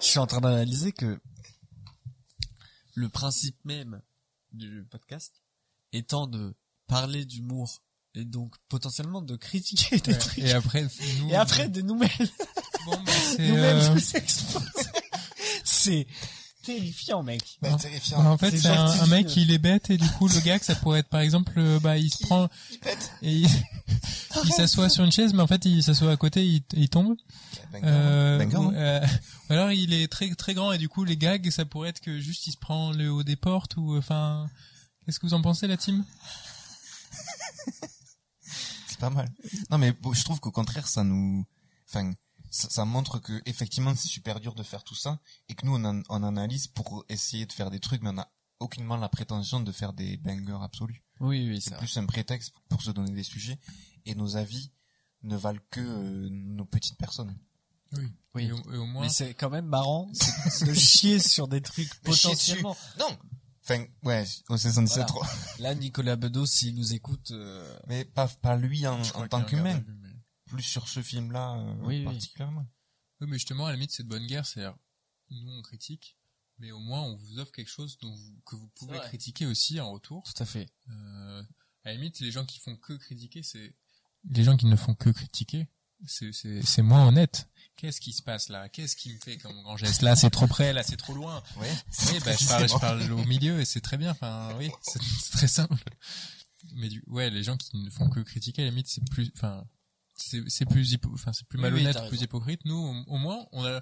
[0.01, 1.21] Je suis en train d'analyser que
[2.95, 4.01] le principe même
[4.53, 5.43] du podcast
[5.93, 6.55] étant de
[6.87, 7.83] parler d'humour
[8.15, 10.19] et donc potentiellement de critiquer des Ouais.
[10.19, 10.83] trucs Et après,
[11.21, 11.83] nous, et après de
[12.85, 14.67] bon, bah, nous-mêmes euh, nous exposer.
[15.65, 16.07] c'est
[16.63, 17.59] terrifiant mec.
[17.63, 18.25] Bah, bah, terrifiant.
[18.25, 20.75] en fait, C'est un, un mec, il est bête et du coup, le gag, ça
[20.75, 23.13] pourrait être par exemple, euh, bah, il se prend Il pète.
[23.23, 23.49] et il,
[24.45, 27.17] il s'assoit sur une chaise, mais en fait, il s'assoit à côté, il, il tombe.
[27.83, 28.75] Euh, Banger, ou, hein.
[28.75, 29.07] euh,
[29.51, 32.01] ou alors il est très très grand et du coup les gags ça pourrait être
[32.01, 34.49] que juste il se prend le haut des portes ou enfin
[35.07, 36.05] qu'est-ce que vous en pensez la team?
[38.89, 39.29] C'est pas mal.
[39.71, 41.45] Non, mais bon, je trouve qu'au contraire, ça nous,
[41.89, 42.13] enfin,
[42.51, 45.77] ça, ça montre que effectivement, c'est super dur de faire tout ça et que nous,
[45.77, 49.09] on, en- on analyse pour essayer de faire des trucs, mais on a aucunement la
[49.09, 51.03] prétention de faire des bangers absolus.
[51.21, 53.59] Oui oui, C'est c'est plus un prétexte pour se donner des sujets
[54.07, 54.71] et nos avis
[55.23, 57.37] ne valent que euh, nos petites personnes.
[57.97, 58.05] Oui.
[58.35, 58.45] Oui.
[58.45, 60.11] Et, au, et au moins Mais c'est quand même marrant
[60.63, 62.77] de chier sur des trucs potentiellement.
[62.99, 63.19] Non.
[63.63, 65.33] Enfin, ouais, au 77 Voilà.
[65.59, 69.83] Là, Nicolas Bedos, s'il nous écoute, euh, Mais pas, pas lui en, en tant qu'humain.
[70.51, 72.05] Plus sur ce film-là, euh, Oui, oui.
[72.05, 72.67] particulièrement.
[73.21, 74.65] Oui, mais justement, à la limite, c'est de bonne guerre, c'est
[75.31, 76.17] nous on critique,
[76.59, 79.79] mais au moins on vous offre quelque chose dont vous- que vous pouvez critiquer aussi
[79.81, 80.23] en retour.
[80.25, 80.69] tout à fait.
[80.89, 81.43] Euh,
[81.85, 83.75] à la limite, les gens qui font que critiquer, c'est
[84.31, 85.69] les gens qui ne font que critiquer,
[86.07, 87.49] c'est c'est c'est moins honnête.
[87.77, 88.69] Qu'est-ce qui se passe là?
[88.69, 90.03] Qu'est-ce qui me fait comme grand geste?
[90.03, 91.43] Là, c'est trop près, là, c'est trop loin.
[91.57, 91.73] Ouais.
[92.13, 94.11] Oui, bah, je parle, je parle au milieu et c'est très bien.
[94.11, 95.83] Enfin, oui, c'est c'est très simple.
[96.75, 99.31] Mais du, ouais, les gens qui ne font que critiquer, à la limite, c'est plus,
[99.37, 99.65] enfin,
[100.23, 102.61] c'est c'est plus, hypo- enfin, c'est plus Oui, oui, malhonnête, t'as plus hypocrite.
[102.65, 103.81] Nous, au, au moins, on a,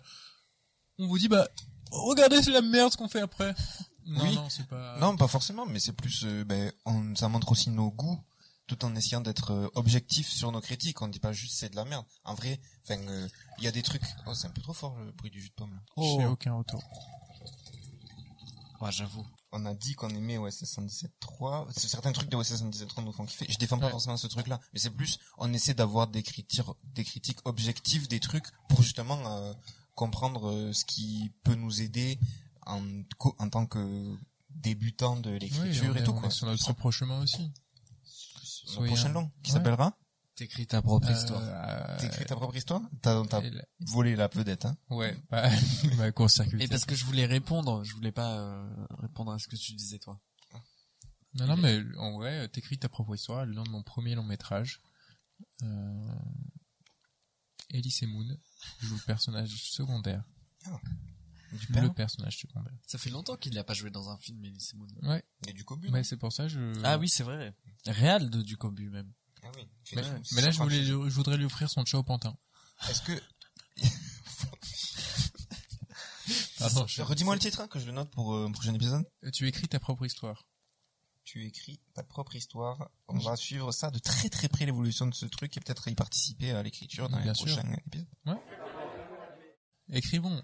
[0.98, 1.48] on vous dit, bah,
[1.90, 3.54] regardez, c'est la merde ce qu'on fait après.
[4.10, 4.34] Non, Oui.
[4.36, 4.98] non, c'est pas.
[5.00, 8.18] Non, pas forcément, mais c'est plus, euh, ben, on, ça montre aussi nos goûts,
[8.66, 11.02] tout en essayant d'être euh, objectif sur nos critiques.
[11.02, 12.06] On dit pas juste c'est de la merde.
[12.24, 14.00] En vrai, enfin, euh, il y a des trucs.
[14.26, 15.74] Oh, c'est un peu trop fort le bruit du jus de pomme.
[15.74, 16.02] Là.
[16.18, 16.82] J'ai aucun retour.
[18.80, 19.26] Ouais, j'avoue.
[19.52, 21.68] On a dit qu'on aimait OSS 117.3.
[21.74, 23.46] C'est certains trucs de OSS 117.3 nous font kiffer.
[23.48, 23.90] Je défends pas Ouais.
[23.92, 26.60] forcément ce truc-là, mais c'est plus, on essaie d'avoir des critiques,
[26.94, 29.54] des critiques objectives des trucs pour justement euh,
[29.94, 32.18] comprendre euh, ce qui peut nous aider
[32.66, 32.82] en,
[33.38, 34.14] en tant que
[34.50, 36.30] débutant de l'écriture et tout quoi.
[36.30, 37.42] sur notre propre chemin aussi.
[37.42, 39.96] Le Soyez prochain long qui s'appellera
[40.38, 41.42] T'écris ta propre histoire.
[41.42, 42.80] Euh, T'écris ta propre histoire?
[43.02, 44.78] T'as la- volé la vedette, hein?
[44.88, 45.50] Ouais, bah,
[45.98, 46.62] bah court-circuit.
[46.62, 49.72] Et parce que je voulais répondre, je voulais pas euh, répondre à ce que tu
[49.72, 50.20] disais toi.
[51.34, 54.22] Non, non, mais en vrai, t'écris ta propre histoire, le nom de mon premier long
[54.22, 54.80] métrage.
[55.64, 56.14] Euh...
[57.70, 58.24] Elise et Moon
[58.78, 60.22] joue le personnage secondaire.
[61.52, 61.94] Du Le père?
[61.94, 62.72] personnage secondaire.
[62.86, 64.86] Ça fait longtemps qu'il n'a pas joué dans un film, Elise Moon.
[65.02, 66.72] Ouais, Et du cobu ouais c'est pour ça je...
[66.84, 67.54] Ah oui, c'est vrai.
[67.86, 69.12] Réal de Ducobu même.
[69.44, 69.62] Ah oui.
[69.94, 70.20] Mais, Ouais.
[70.32, 72.36] mais là, je voulais, voudrais lui offrir son chat au pantin.
[72.88, 73.12] Est-ce que...
[76.58, 79.04] Pardon, je- Redis-moi le titre, hein, que je le note pour euh, un prochain épisode.
[79.32, 80.46] Tu écris ta propre histoire.
[81.24, 82.90] Tu écris ta propre histoire.
[83.08, 85.94] On va suivre ça de très très près l'évolution de ce truc et peut-être y
[85.94, 87.46] participer à l'écriture dans les sûr.
[87.46, 88.06] prochains épisodes.
[89.90, 90.42] Écrivons.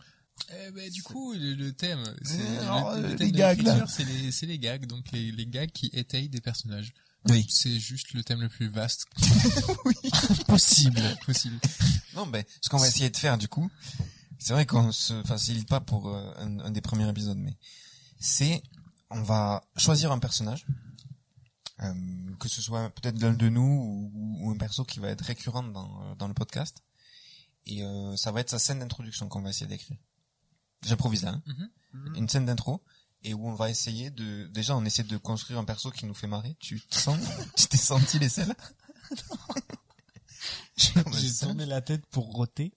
[0.51, 3.33] Eh ben, du coup, le, le thème, c'est, Euh, le- alors, le, euh, thème les
[3.33, 6.93] de gags, les, c'est les gags, donc les, les gags qui étayent des personnages.
[7.29, 7.47] Oui.
[7.49, 9.07] C'est juste le thème le plus vaste
[10.47, 11.01] Possible.
[11.25, 11.59] possible.
[12.15, 13.71] Non, ben, ce qu'on va essayer de faire du coup,
[14.39, 17.57] c'est vrai qu'on se facilite pas pour euh, un, un des premiers épisodes, mais
[18.19, 18.63] c'est,
[19.11, 20.67] on va choisir un personnage,
[21.81, 21.93] euh,
[22.39, 25.63] que ce soit peut-être l'un de nous ou, ou un perso qui va être récurrent
[25.63, 26.83] dans, euh, dans le podcast,
[27.67, 29.97] et euh, ça va être sa scène d'introduction qu'on va essayer d'écrire.
[30.85, 31.43] J'improvise là, hein.
[31.95, 32.17] Mhm.
[32.17, 32.83] une scène d'intro.
[33.25, 36.15] Et où on va essayer de, déjà on essaie de construire un perso qui nous
[36.15, 36.57] fait marrer.
[36.61, 37.19] Tu te sens,
[37.57, 38.55] tu t'es senti les selles?
[40.77, 42.73] J'ai tourné la tête pour roter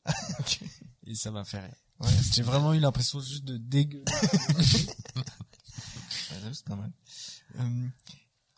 [1.06, 1.76] et ça m'a fait rire.
[2.00, 4.06] Ouais, J'ai vraiment eu l'impression juste de dégueuler.
[6.32, 6.92] Ouais, c'est pas mal.
[7.60, 7.88] Euh,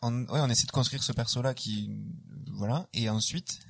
[0.02, 1.90] on, ouais, on essaie de construire ce perso-là qui,
[2.52, 3.60] voilà, et ensuite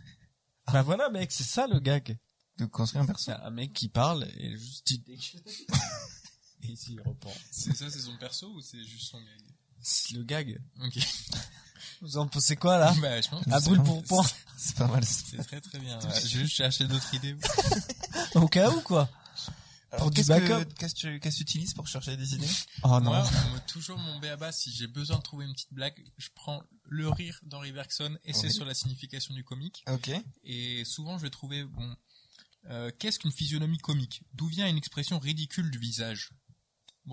[0.72, 2.16] bah voilà mec, c'est ça le gag.
[2.58, 3.32] de construire un perso.
[3.32, 5.42] Un mec qui parle et juste il dégueule.
[6.68, 7.34] et s'il reprend.
[7.50, 9.40] C'est ça, c'est son perso ou c'est juste son gag?
[9.82, 10.60] C'est le gag.
[10.82, 10.98] Ok.
[12.02, 12.94] Vous en pensez quoi là?
[13.00, 14.26] Bah, je pense À brûle pour point.
[14.56, 15.02] C'est pas mal.
[15.04, 15.98] C'est très très bien.
[15.98, 17.34] Ouais, je vais juste chercher d'autres idées.
[18.34, 19.08] Au cas où quoi
[19.90, 20.68] Alors, Pour du qu'est-ce backup.
[20.68, 22.48] que, qu'est-ce que tu, qu'est-ce que tu utilises pour chercher des idées?
[22.82, 25.94] Oh Moi, on me- toujours mon béaba, si j'ai besoin de trouver une petite blague,
[26.18, 28.52] je prends le rire d'Henri Bergson et c'est Oui.
[28.52, 29.82] sur la signification du comique.
[29.90, 30.10] Ok.
[30.44, 31.96] Et souvent, je vais trouver, bon,
[32.68, 34.22] euh, qu'est-ce qu'une physionomie comique?
[34.34, 36.30] D'où vient une expression ridicule du visage?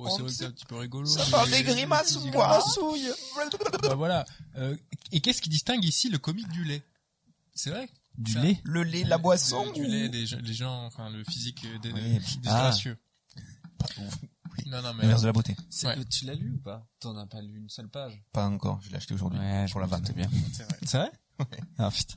[0.03, 1.07] Bon, c'est vrai que c'est un petit peu rigolo.
[1.07, 2.63] Ça parle des grimaces ou des quoi.
[3.81, 4.25] Bah voilà.
[4.57, 4.75] Euh,
[5.11, 6.83] et qu'est-ce qui distingue ici le comique du lait?
[7.55, 8.61] C'est vrai Du Enfin, lait?
[8.63, 11.65] Le lait, la boisson Du, du ou- lait, des, gens- les gens, enfin, le physique
[11.65, 12.19] euh, des, Oui, des ah.
[12.19, 12.97] disgracieux.
[14.67, 15.03] Non, non, mais...
[15.03, 15.55] L'inverse de la beauté.
[15.69, 16.05] C'est- Ouais.
[16.05, 16.85] Tu l'as lu ou pas?
[16.99, 18.21] T'en as pas lu une seule page?
[18.33, 19.39] Pas encore, je l'ai acheté aujourd'hui.
[19.71, 20.03] pour la vanne.
[20.15, 20.29] bien.
[20.53, 20.77] C'est vrai.
[20.85, 21.11] C'est vrai?
[21.77, 22.15] Ah putain.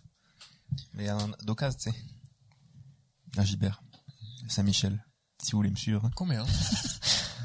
[0.95, 1.97] Mais en d'occasion, tu sais.
[3.41, 3.83] À Gibert.
[4.49, 5.05] Saint-Michel.
[5.43, 6.11] Si vous voulez me suivre.
[6.17, 6.45] Combien?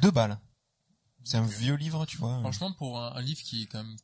[0.05, 0.39] Deux balles.
[1.23, 2.39] C'est un vieux livre, tu vois.
[2.41, 3.95] Franchement, pour un, un livre qui est quand même...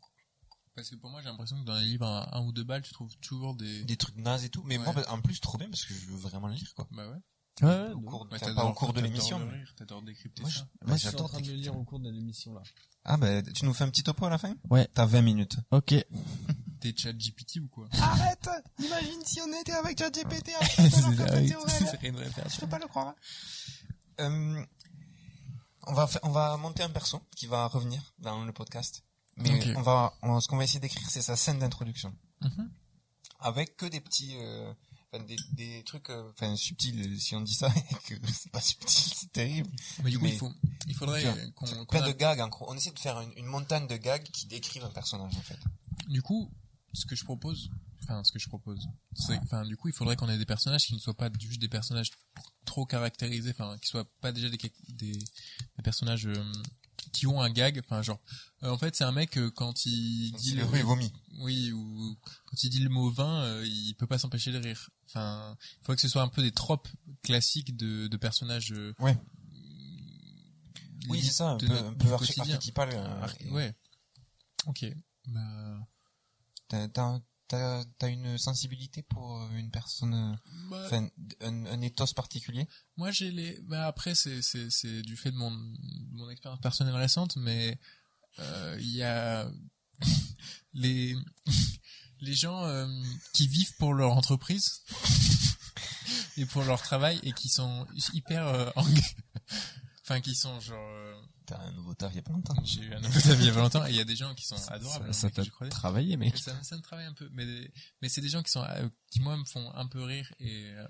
[0.75, 2.81] Parce que pour moi, j'ai l'impression que dans les livres à un ou deux balles,
[2.81, 3.83] tu trouves toujours des...
[3.83, 4.63] Des trucs nazes et tout.
[4.65, 4.85] Mais Ouais.
[4.93, 6.87] moi, en plus, trop bien parce que je veux vraiment le lire, quoi.
[6.91, 7.17] Bah ouais.
[7.67, 9.39] Ouais, Au cours, t'adores- pas au cours de l'émission.
[9.77, 10.61] T'adores décrypter Moi, ça.
[10.61, 12.63] bah, Moi, je suis en train de le lire au cours de l'émission là.
[13.03, 14.55] Ah, bah, tu nous fais un petit topo à la fin?
[14.71, 14.87] Ouais.
[14.93, 15.57] T'as 20 minutes.
[15.69, 15.93] Ok.
[16.79, 17.87] T'es chat GPT ou quoi?
[17.91, 18.49] Arrête!
[18.79, 20.23] Imagine si on était avec C'est
[22.07, 22.55] une référence.
[22.55, 23.13] Je peux pas le croire.
[24.21, 24.65] Euh,
[25.87, 29.03] on va on va monter un perso qui va revenir dans le podcast.
[29.37, 32.13] Mais on va, on- ce qu'on va essayer d'écrire, c'est sa scène d'introduction.
[32.41, 32.69] Mhm.
[33.39, 34.71] Avec que des petits, euh,
[35.27, 39.13] des, des trucs, euh, enfin, subtils, si on dit ça, et que c'est pas subtil,
[39.15, 39.69] c'est terrible.
[40.03, 40.51] Mais du coup, Mais- il faut,
[40.87, 41.23] il faudrait
[41.55, 42.65] qu'on, qu'on Plein a- de gags, en gros.
[42.69, 45.57] On essaie de faire une, une montagne de gags qui décrivent un personnage, en fait.
[46.07, 46.51] du coup,
[46.93, 47.69] ce que je propose,
[48.03, 48.87] enfin, ce que je propose,
[49.43, 51.69] enfin, du coup, il faudrait qu'on ait des personnages qui ne soient pas juste des
[51.69, 52.11] personnages
[52.65, 54.57] trop caractérisés, enfin, qui soient pas déjà des,
[54.89, 56.51] des, des personnages euh,
[57.11, 58.19] qui ont un gag, enfin, genre,
[58.63, 61.11] euh, en fait, c'est un mec, euh, quand il dit le, le rue vomit.
[61.39, 64.89] oui, ou quand il dit le mot vin, euh, il peut pas s'empêcher de rire.
[65.07, 66.87] Enfin, il faut que ce soit un peu des tropes
[67.23, 68.71] classiques de, de personnages.
[68.71, 69.17] euh, Ouais.
[71.09, 72.89] Oui, c'est ça, un peu, un peu archétypal.
[72.93, 73.75] euh, ouais.
[74.67, 74.85] Ok.
[75.27, 75.79] Bah,
[76.67, 77.19] T'as,
[77.51, 80.35] t'as, t'as une sensibilité pour euh, une personne, euh,
[80.69, 81.09] Bah, enfin
[81.41, 82.65] un, un ethos particulier?
[82.95, 83.59] Moi, j'ai les.
[83.63, 87.77] Bah après, c'est c'est c'est du fait de mon de mon expérience personnelle récente, mais
[88.39, 89.51] euh, il y a
[90.73, 91.15] les
[92.21, 92.87] les gens euh,
[93.33, 94.83] qui vivent pour leur entreprise
[96.37, 98.69] et pour leur travail et qui sont hyper euh.
[100.03, 101.21] Enfin, qui sont genre.
[101.51, 102.55] T'as un nouveau taf il y a pas longtemps.
[102.63, 104.15] J'ai eu un nouveau avis il y a pas longtemps et il y a des
[104.15, 105.13] gens qui sont Ça- adorables.
[105.13, 106.37] Ça t'a travaillé, mec.
[106.37, 107.45] Ça, ça me travaille un peu, mais
[108.01, 110.69] mais c'est des gens qui sont euh, qui moi me font un peu rire et
[110.71, 110.87] euh,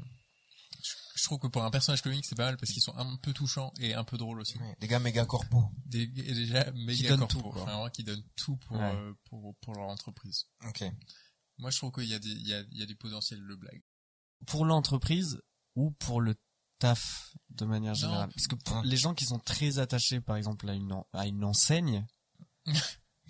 [0.83, 3.15] je, je trouve que pour un personnage comique c'est pas mal parce qu'ils sont un
[3.17, 4.57] peu touchants et un peu drôles aussi.
[4.59, 5.63] Ouais, Des gars méga corpo.
[5.85, 7.61] Des et déjà méga donnent corpo, tout, quoi.
[7.63, 8.95] enfin, vraiment qui donnent tout pour Ouais.
[8.95, 10.45] euh, pour pour leur entreprise.
[10.67, 10.83] Ok.
[11.57, 13.39] Moi je trouve qu'il y a des il y a il y a du potentiel
[13.47, 13.81] de blague.
[14.45, 15.41] Pour l'entreprise
[15.75, 16.35] ou pour le
[16.81, 17.99] taf de manière Non.
[17.99, 21.05] générale Parce que pour les gens qui sont très attachés, par exemple, à une, en-
[21.13, 22.05] à une enseigne...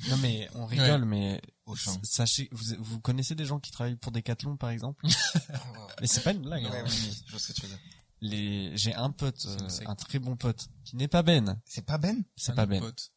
[0.10, 2.00] non mais on rigole, mais Au champ.
[2.04, 5.06] sachez, vous, vous connaissez des gens qui travaillent pour Decathlon, par exemple
[6.02, 6.64] Mais c'est pas une blague.
[6.64, 6.84] Ouais, hein.
[6.88, 7.80] oui, oui, je vois ce que tu veux dire.
[8.22, 11.60] Les, j'ai un pote, euh, un très bon pote, qui n'est pas Ben.
[11.66, 12.24] C'est pas Ben?
[12.36, 12.80] C'est pas Ben.
[12.80, 13.12] pote.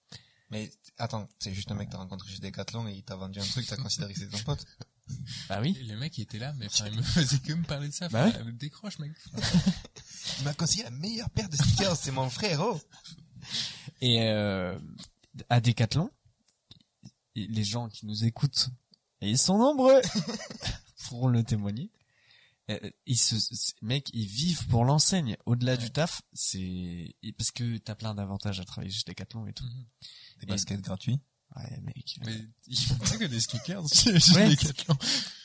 [0.51, 3.39] Mais attends, c'est juste un mec que t'as rencontré chez Decathlon et il t'a vendu
[3.41, 4.65] un truc, t'as considéré que c'était ton pote?
[5.49, 5.77] Bah oui.
[5.79, 7.93] Et le mec il était là mais enfin, il me faisait que me parler de
[7.93, 8.09] ça.
[8.09, 9.13] Bah Enfin, décroche mec.
[10.39, 12.81] Il m'a conseillé la meilleure paire de stickers, c'est mon frère, oh
[14.01, 14.79] Et euh,
[15.51, 16.11] à Decathlon,
[17.37, 18.71] et les gens qui nous écoutent,
[19.21, 20.01] et ils sont nombreux,
[21.09, 21.91] pourront le témoigner.
[22.71, 25.37] euh, Ils se, ces mecs, ils vivent pour l'enseigne.
[25.45, 29.53] Au-delà du taf, c'est et parce que t'as plein d'avantages à travailler chez Decathlon et
[29.53, 29.65] tout.
[29.65, 29.85] Mhm.
[30.41, 31.21] Des baskets gratuits.
[31.57, 32.17] Ouais, mec.
[32.27, 32.37] Mais
[32.67, 33.83] il faut pas que des sneakers
[34.35, 34.57] Ouais.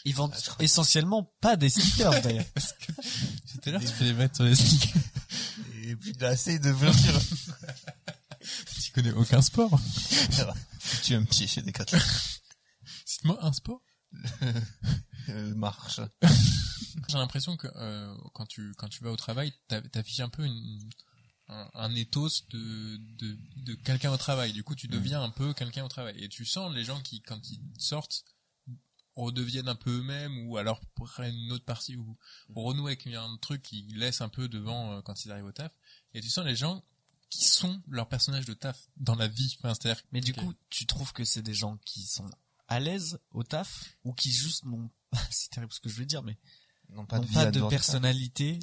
[0.06, 2.46] Ils vendent essentiellement pas des stickers d'ailleurs.
[2.56, 5.02] Tout à l'heure tu fais les mettre sur les sneakers.
[5.84, 7.22] Et puis de assez de verdure.
[8.84, 9.80] tu connais aucun sport.
[11.04, 12.00] tu as un pied chez Decathlon.
[13.06, 13.82] Cite-moi un sport.
[15.28, 16.00] Euh, marche.
[17.08, 20.44] J'ai l'impression que euh, quand tu quand tu vas au travail, t'a- t'affiches un peu
[20.44, 20.90] une,
[21.50, 24.54] un, un ethos de de, de quelqu'un au travail.
[24.54, 26.16] Du coup, tu deviens un peu quelqu'un au travail.
[26.24, 28.24] Et tu sens les gens qui quand ils sortent
[29.16, 32.18] redeviennent un peu eux-mêmes ou alors prennent une autre partie ou,
[32.56, 35.52] ou renouent avec un truc qu'ils laissent un peu devant euh, quand ils arrivent au
[35.52, 35.74] taf.
[36.14, 36.84] Et tu sens les gens
[37.30, 39.56] qui sont leur personnage de taf dans la vie.
[39.60, 42.30] Enfin, c'est-à-dire Mais du que- coup, tu trouves que c'est des gens qui sont
[42.70, 44.90] à l'aise au taf ou qui juste n'ont
[45.32, 46.38] c'est terrible ce que je veux dire mais
[46.90, 48.60] Non, pas n'ont de pas de personnalité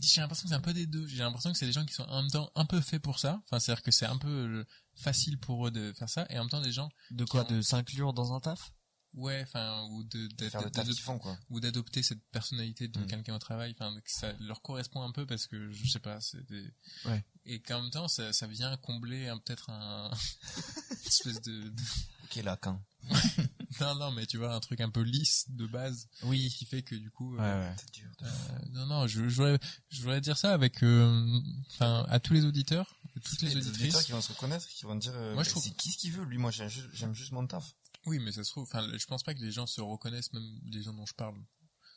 [0.00, 1.06] J'ai l'impression que c'est un peu des deux.
[1.06, 3.18] J'ai l'impression que c'est des gens qui sont en même temps un peu faits pour
[3.18, 3.40] ça.
[3.44, 6.42] Enfin, c'est-à-dire que c'est un peu euh, facile pour eux de faire ça, et en
[6.42, 8.72] même temps des gens, de quoi ont- de s'inclure dans un taf?
[9.14, 11.36] Ouais, enfin, ou de, De faire le taf d'adop- qu'ils font, quoi.
[11.48, 13.06] ou d'adopter cette personnalité de Mm.
[13.06, 13.72] quelqu'un au travail.
[13.72, 16.70] Enfin, que ça leur correspond un peu parce que je sais pas, c'est des...
[17.06, 17.24] Ouais.
[17.46, 20.10] Et qu'en même temps, ça, ça vient combler un- peut-être un
[20.90, 21.82] une espèce de, de-
[22.24, 22.80] Ok, Lacan.
[23.80, 26.82] non, non, mais tu vois, un truc un peu lisse de base oui qui fait
[26.82, 28.08] que du coup, euh, ouais, dur.
[28.22, 28.28] Euh,
[28.70, 29.58] non, non, je, je voudrais,
[29.90, 31.40] je voudrais dire ça avec, euh,
[31.72, 34.04] enfin, à tous les auditeurs, toutes les Les auditeurs auditrices.
[34.06, 36.12] qui vont se reconnaître, qui vont dire, euh, Moi, je trouve- c'est qui ce qu'il
[36.12, 36.68] veut, lui, moi, j'aime
[37.14, 37.74] juste, mon taf.
[38.06, 40.48] Oui, mais ça se trouve, enfin, je pense pas que les gens se reconnaissent, même
[40.66, 41.34] les gens dont je parle.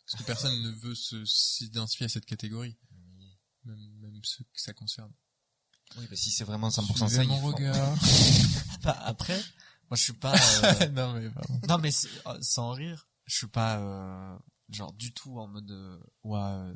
[0.06, 2.76] Parce que personne ne veut se, s'identifier à cette catégorie.
[3.66, 5.12] Même, même ceux que ça concerne.
[5.98, 7.96] Oui, bah, si c'est vraiment 100% Suivez ça, mon regard.
[8.82, 9.40] Bah, après
[9.92, 11.60] moi je suis pas euh, non, mais pardon.
[11.68, 11.90] non mais
[12.28, 14.38] euh, sans rire je suis pas euh,
[14.70, 16.74] genre du tout en mode euh, ouais euh,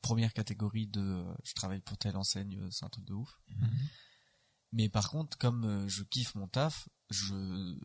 [0.00, 3.38] première catégorie de euh, je travaille pour telle enseigne euh, c'est un truc de ouf
[4.72, 7.76] mais par contre comme euh, je kiffe mon taf je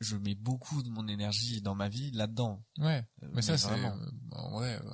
[0.00, 3.04] je mets beaucoup de mon énergie dans ma vie là-dedans Ouais.
[3.24, 3.90] Euh, Mais ça, c'est, euh,
[4.30, 4.90] vrai, euh,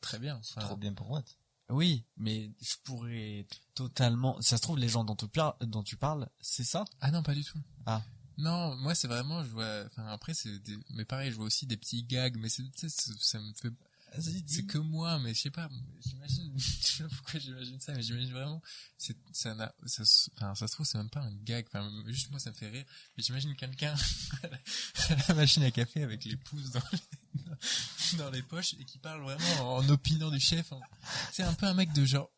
[0.00, 0.36] très bien.
[0.38, 1.36] Enfin, Trop bien pour Watt.
[1.68, 4.40] Oui, mais je pourrais totalement.
[4.40, 6.86] Ça se trouve, les gens dont tu, par- dont tu parles, c'est ça?
[7.02, 7.58] Ah non, pas du tout.
[7.84, 8.02] Ah.
[8.40, 11.66] Non, moi c'est vraiment, je vois, enfin après c'est des, mais pareil, je vois aussi
[11.66, 13.72] des petits gags, mais c'est, ça me fait,
[14.46, 15.68] c'est que moi, mais je sais pas,
[16.04, 18.60] j'imagine, je sais pas pourquoi j'imagine ça, mais j'imagine vraiment,
[18.98, 21.90] c'est, ça n'a, ça, se- enfin ça se trouve c'est même pas un gag, enfin
[22.06, 22.84] juste moi ça me fait rire,
[23.16, 23.94] mais j'imagine quelqu'un
[24.42, 28.98] à la machine à café avec les pouces dans les, dans les poches et qui
[28.98, 30.72] parle vraiment en opinant du chef.
[30.72, 30.82] en-
[31.32, 32.30] C'est un peu un mec de genre,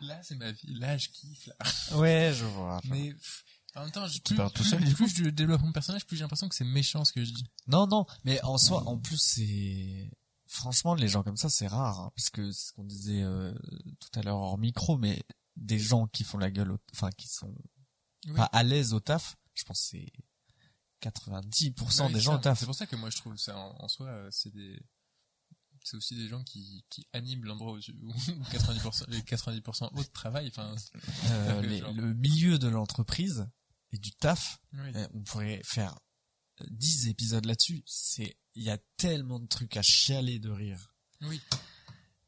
[0.00, 1.96] là c'est ma vie, là je kiffe, là.
[1.96, 2.80] Ouais, je vois.
[2.84, 3.44] Mais pff,
[3.76, 6.22] en même temps, je- plus, tout plus- seul, plus je développe mon personnage, plus j'ai
[6.24, 7.46] l'impression que c'est méchant ce que je dis.
[7.68, 10.10] Non, non, mais en soi, en plus, c'est
[10.46, 13.54] franchement les gens comme ça, c'est rare, hein, parce que c'est ce qu'on disait euh,
[14.00, 15.22] tout à l'heure hors micro, mais
[15.56, 17.54] des gens qui font la gueule, au- enfin qui sont
[18.26, 18.34] Oui.
[18.34, 20.12] pas à l'aise au taf, je pense que c'est
[21.00, 22.58] 90% Ouais, des gens au taf.
[22.58, 24.80] C'est pour ça que moi je trouve ça en, en soi, euh, c'est des,
[25.82, 28.12] c'est aussi des gens qui, qui animent l'endroit où, où
[28.52, 30.48] 90%, les 90% autres travaillent.
[30.48, 30.74] Enfin,
[31.30, 33.48] Euh, que les- genre- le milieu de l'entreprise
[33.92, 34.92] et du taf, oui.
[34.94, 35.98] euh, on pourrait faire
[36.68, 37.82] 10 épisodes là-dessus.
[37.86, 40.94] C'est, il y a tellement de trucs à chialer de rire.
[41.22, 41.40] Oui.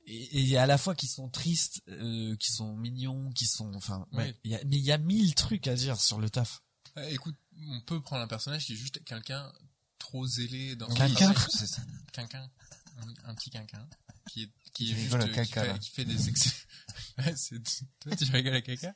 [0.07, 3.31] Et et il y a à la fois qui sont tristes, euh, qui sont mignons,
[3.33, 4.07] qui sont, enfin.
[4.13, 4.35] Ouais.
[4.45, 6.63] y a, mais il y a mille trucs à dire sur le taf.
[6.97, 7.37] Euh, écoute,
[7.69, 9.51] on peut prendre un personnage qui est juste quelqu'un
[9.99, 11.33] trop zélé dans Quelqu'un.
[11.49, 11.83] C'est ça.
[12.13, 12.51] Quelqu'un.
[13.25, 13.89] Un, petit quelqu'un.
[14.31, 16.51] Qui est, qui est juste, euh, qui caca, fait, qui fait des excès.
[17.19, 17.61] ouais, c'est,
[18.01, 18.95] toi, tu rigoles à caca?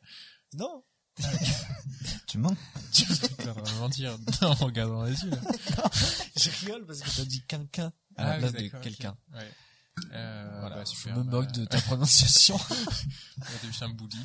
[0.55, 0.85] Non.
[2.26, 2.55] Tu mens
[2.92, 5.31] Tu train de mentir en regardant les yeux.
[6.37, 9.16] Je rigole parce que t'as dit quelqu'un à Ah la oui, place de quelqu'un.
[9.33, 9.50] Ouais.
[10.12, 12.59] Euh, Voilà, bah, je me bah, moque de ta prononciation.
[12.59, 14.18] T'es juste un bouli,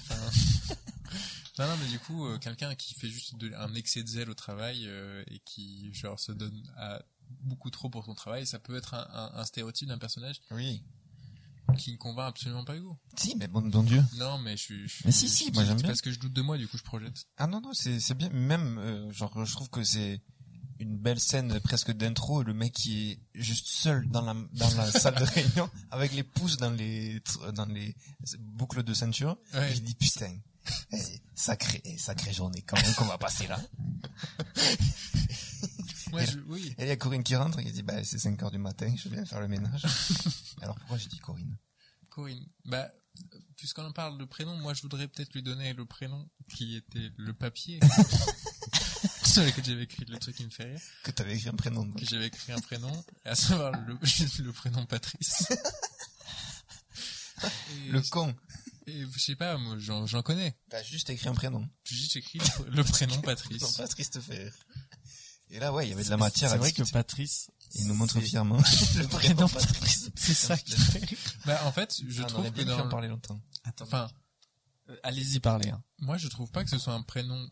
[1.60, 4.30] non, non, mais du coup, euh, quelqu'un qui fait juste de- un excès de zèle
[4.30, 7.02] au travail euh, et qui, genre, se donne à
[7.42, 10.82] beaucoup trop pour son travail, ça peut être un, un, un stéréotype d'un personnage Oui.
[11.78, 12.98] Qui ne convainc absolument pas Hugo.
[13.16, 14.04] Si, mais bon, bon Dieu.
[14.18, 14.88] Non, mais je suis...
[14.88, 15.88] je Mais si, si, moi, j'aime bien.
[15.88, 17.26] Parce que je doute de moi, du coup, je projette.
[17.38, 18.30] Ah non, non, c'est c'est bien.
[18.30, 20.22] Même, euh, genre, je trouve que c'est
[20.80, 22.44] une belle scène presque d'intro.
[22.44, 26.24] Le mec qui est juste seul dans la dans la salle de réunion avec les
[26.24, 27.22] pouces dans les
[27.54, 27.96] dans les
[28.40, 29.38] boucles de ceinture.
[29.54, 29.72] Ouais.
[29.72, 30.36] Et je dis putain,
[30.92, 30.98] eh,
[31.36, 33.60] sacré eh, sacrée journée quand même qu'on va passer là?
[36.14, 36.74] Ouais, Et je, oui.
[36.78, 38.58] Et il y a Corinne qui rentre et qui dit bah c'est 5 heures du
[38.58, 39.84] matin, je viens faire le ménage.
[40.62, 41.58] Alors pourquoi j'ai dit Corinne?
[42.10, 42.46] Corinne.
[42.66, 42.92] Bah,
[43.56, 47.12] puisqu'on en parle de prénom, moi, je voudrais peut-être lui donner le prénom qui était
[47.18, 47.80] le papier
[49.26, 50.82] sur lequel j'avais écrit le truc qui me fait rire.
[51.04, 51.86] Que t'avais écrit un prénom.
[51.86, 52.00] donc.
[52.00, 52.92] que j'avais écrit un prénom,
[53.26, 53.98] à savoir le,
[54.44, 55.44] le prénom Patrice.
[57.44, 58.36] Et, Le con.
[58.88, 60.56] et je sais pas, moi j'en j'en connais.
[60.70, 61.68] T'as juste écrit un prénom.
[61.86, 63.78] J'ai juste écrit le, le prénom Non, Patrice.
[63.78, 64.54] Patrice te fait rire.
[65.52, 66.90] Et là ouais, il y avait de la matière C'est vrai que.
[66.92, 68.58] Patrice, Il nous montre fièrement
[68.96, 70.74] le prénom Patrice, c'est ça qui.
[71.46, 73.40] Bah en fait, je Ah, on trouve aurait que dans, parler longtemps.
[73.82, 74.10] enfin,
[74.90, 75.70] Euh, Allez-y parler.
[75.70, 75.84] Hein.
[76.00, 77.48] moi je trouve pas que ce soit un prénom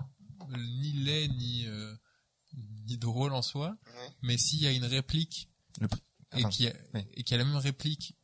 [0.58, 1.94] ni laid ni euh,
[2.88, 4.10] ni drôle en soi, Ouais.
[4.24, 5.98] mais s'il y a une réplique Le pr-
[6.34, 6.74] et Attends, qui a,
[7.38, 8.16] la même réplique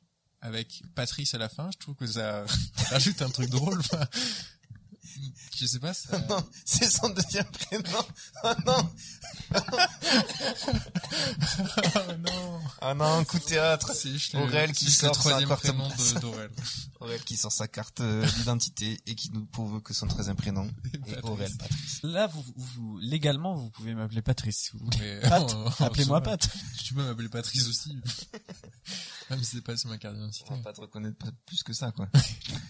[0.42, 2.46] avec Patrice à la fin, je trouve que ça
[2.90, 3.80] rajoute un truc drôle.
[3.80, 4.06] enfin.
[5.56, 5.94] Je sais pas.
[5.94, 6.18] Ça...
[6.30, 7.84] non, c'est son deuxième prénom.
[8.44, 8.90] Oh non,
[9.56, 9.60] oh
[12.20, 12.60] non.
[12.82, 13.92] ah non, coup de théâtre.
[14.36, 15.66] Aurel qui sort sa carte
[16.22, 16.52] d'Aurel.
[17.00, 21.00] Aurel qui sort sa carte d'identité et qui nous prouve que son troisième prénom est
[21.00, 21.24] Patrice.
[21.24, 22.00] Aurel Patrice.
[22.04, 24.98] Là, vous, vous, légalement, vous pouvez m'appeler Patrice si vous voulez.
[25.00, 26.22] Mais, Pat, oh, oh, appelez-moi.
[26.22, 26.48] Pat.
[26.84, 27.98] Tu peux m'appeler Patrice aussi.
[29.30, 30.46] Même si c'est pas sur ma carte d'identité.
[30.52, 32.08] On va pas te reconnaître pas plus que ça, quoi.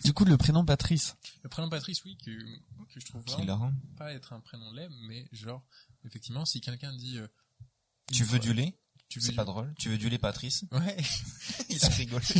[0.03, 1.15] Du coup, le prénom Patrice.
[1.43, 5.28] Le prénom Patrice, oui, que, que je trouve vraiment pas être un prénom laid, mais
[5.32, 5.63] genre,
[6.06, 7.17] effectivement, si quelqu'un dit...
[7.17, 7.28] euh,
[8.12, 8.78] Tu veux du lait
[9.10, 9.74] Tu veux C'est du- pas drôle.
[9.78, 10.98] Tu veux du lait Patrice Ouais.
[11.69, 12.21] Il se rigole.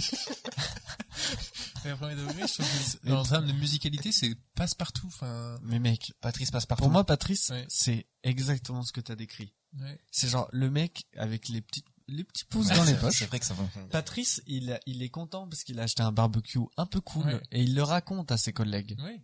[1.86, 5.05] Et à premier degré, je trouve que c'est- en termes de musicalité, c'est passe-partout.
[5.08, 6.84] Enfin, Mais mec, Patrice passe partout.
[6.84, 7.65] pour moi, Patrice, Ouais.
[7.69, 9.53] c'est exactement ce que t'as décrit.
[9.79, 9.99] ouais.
[10.12, 13.17] C'est genre le mec avec les petits, les petits pouces Ouais, dans les poches.
[13.19, 13.88] C'est vrai que ça fonctionne.
[13.89, 17.25] Patrice, il, a- il est content parce qu'il a acheté un barbecue un peu cool
[17.25, 17.41] Ouais.
[17.51, 18.95] et il le raconte à ses collègues.
[19.03, 19.21] Oui.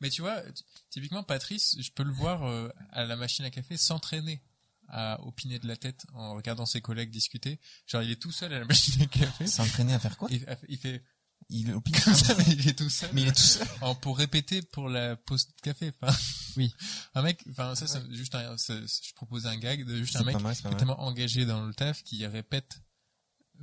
[0.00, 0.42] Mais tu vois,
[0.90, 4.42] typiquement Patrice, je peux le voir euh, à la machine à café s'entraîner
[4.88, 7.58] à opiner de la tête en regardant ses collègues discuter.
[7.86, 9.46] Genre il est tout seul à la machine à café.
[9.46, 10.28] S'entraîner à faire quoi?
[10.30, 11.02] Il, il fait
[11.48, 11.94] Il opine.
[12.04, 13.08] comme ça, mais il est tout seul.
[13.14, 13.66] Mais il est tout seul.
[13.80, 15.90] En- pour répéter pour la pause de café.
[16.00, 16.14] Enfin,
[16.56, 16.72] Oui.
[17.14, 20.38] Un mec, enfin ça, c'est juste un, je proposais un gag de juste un mec
[20.40, 22.78] mal, qui est tellement engagé dans le taf qui répète,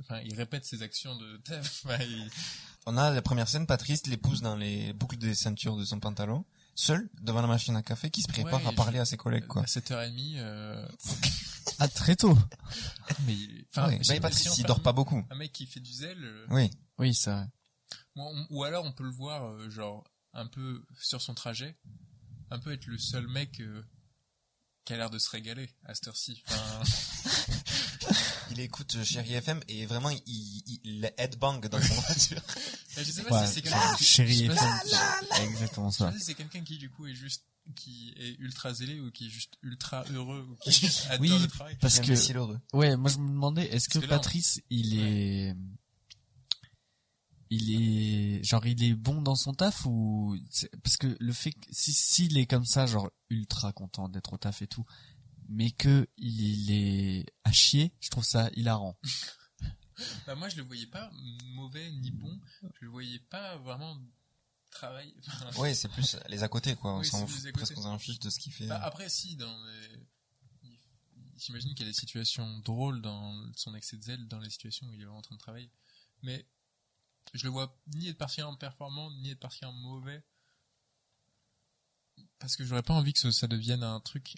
[0.00, 1.40] enfin il répète ses actions de.
[1.50, 2.30] Enfin, il-
[2.86, 6.00] On a la première scène, Patrice les pousse dans les boucles des ceintures de son
[6.00, 9.04] pantalon, seul, devant la machine à café, qui se prépare Ouais, à je- parler à
[9.04, 9.62] ses collègues, quoi.
[9.62, 10.88] à 7h30, euh,
[11.78, 12.36] Ah, très tôt.
[13.26, 15.24] mais il- enfin, bah, Patrice, il dort pas beaucoup.
[15.30, 16.70] Un mec qui fait du zèle, euh, Oui.
[16.98, 17.46] Oui, c'est vrai.
[18.16, 21.76] Ou, on- ou alors on peut le voir euh, genre un peu sur son trajet,
[22.50, 23.82] un peu être le seul mec euh,
[24.84, 26.42] qui a l'air de se régaler à cette heure-ci.
[26.48, 26.82] Enfin,
[28.50, 32.42] Il écoute euh, Chéri FM et vraiment, il, il, il headbang dans son voiture.
[32.96, 34.54] je sais pas Ouais, si c'est quelqu'un qui- pas
[35.36, 36.12] FM, exactement je sais ça.
[36.12, 37.44] si c'est quelqu'un qui du coup est juste
[37.76, 41.46] qui est ultra zélé ou qui est juste ultra heureux ou qui adore Oui, le
[41.46, 41.76] travail.
[41.80, 42.60] Parce que, heureux.
[42.72, 45.54] ouais, moi je me demandais, est-ce que Parce que là, on- Patrice, il est,
[47.54, 50.36] il est, genre, il est bon dans son taf ou,
[50.82, 54.38] parce que le fait que, si, s'il est comme ça, genre, ultra content d'être au
[54.38, 54.86] taf et tout,
[55.48, 58.98] mais que il est à chier, je trouve ça hilarant.
[60.26, 61.12] Bah, moi je le voyais pas
[61.54, 63.96] mauvais ni bon, je le voyais pas vraiment
[64.72, 65.14] travail.
[65.28, 66.94] Enfin, Ouais, c'est plus les à côté, quoi.
[66.94, 68.66] On Oui, s'en presque on s'en fiche de ce qu'il fait.
[68.66, 70.06] Bah, après, si, dans les...
[71.36, 74.88] J'imagine qu'il y a des situations drôles dans son excès de zèle, dans les situations
[74.88, 75.70] où il est vraiment en train de travailler.
[76.22, 76.46] Mais
[77.32, 80.22] je le vois ni être particulièrement performant, ni être particulièrement mauvais.
[82.38, 84.34] Parce que j'aurais pas envie que ce- ça devienne un truc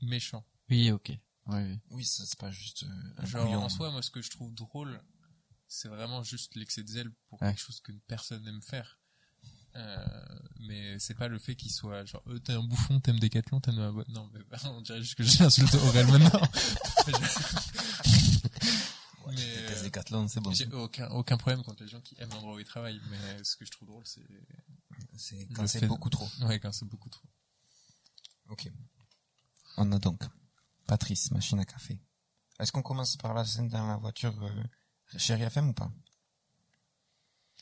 [0.00, 0.44] méchant.
[0.70, 1.12] Oui, ok.
[1.46, 1.78] Ouais.
[1.90, 3.62] Oui, ça c'est pas juste euh, un Genre, couillon.
[3.64, 5.02] en soi, moi, ce que je trouve drôle,
[5.66, 7.48] c'est vraiment juste l'excès de zèle pour Ouais.
[7.48, 8.98] quelque chose que personne n'aime faire.
[9.74, 13.58] Euh, mais c'est pas le fait qu'il soit genre euh, t'es un bouffon t'aimes Décathlon
[13.58, 16.42] t'aimes ma boîte non mais on dirait juste que j'ai insulté Aurel maintenant
[19.26, 20.52] Ouais, mais, Decathlon, c'est bon.
[20.52, 23.56] j'ai aucun aucun problème contre les gens qui aiment l'endroit où ils travaillent mais ce
[23.56, 24.26] que je trouve drôle c'est
[25.16, 26.28] C'est quand c'est beaucoup trop.
[26.42, 27.28] ouais quand c'est beaucoup trop
[28.48, 28.70] Ok.
[29.78, 30.22] On a donc
[30.86, 31.98] Patrice, machine à café.
[32.58, 35.90] Est-ce qu'on commence par la scène dans la voiture euh, chérie FM ou pas?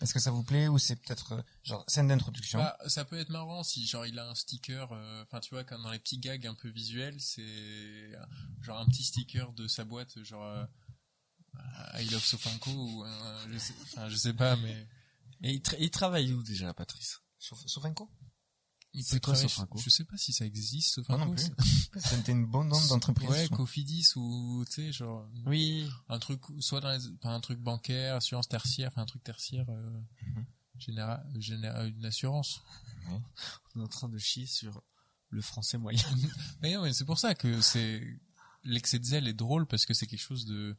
[0.01, 2.59] Est-ce que ça vous plaît ou c'est peut-être euh, genre scène d'introduction?
[2.59, 5.63] Bah, ça peut être marrant si genre il a un sticker, euh, enfin tu vois
[5.63, 8.17] comme dans les petits gags un peu visuels, c'est euh,
[8.63, 10.67] genre un petit sticker de sa boîte, genre
[11.99, 14.87] I love Sofanko ou un- je sais, enfin je sais pas mais
[15.43, 17.21] Et il, tra- il travaille où déjà, Patrice?
[17.39, 18.11] Sofinco
[18.93, 21.25] il C'est peut quoi, Sofinco Je sais pas si ça existe Moi Sofanko.
[21.27, 21.45] non plus.
[22.01, 23.29] c'est- C'était une bonne onde d'entreprise.
[23.31, 23.49] Ouais.
[23.49, 25.89] Cofidis ou tu sais genre Oui.
[26.09, 29.65] un truc soit dans les, enfin, un truc bancaire, assurance tertiaire, enfin un truc tertiaire
[29.69, 30.45] euh, Mhm.
[30.79, 32.61] général, général une assurance.
[33.75, 34.83] On est en train de chier sur
[35.31, 36.03] le français moyen.
[36.61, 38.03] Mais non, mais c'est pour ça que c'est
[38.65, 40.77] l'excès de zèle est drôle parce que c'est quelque chose de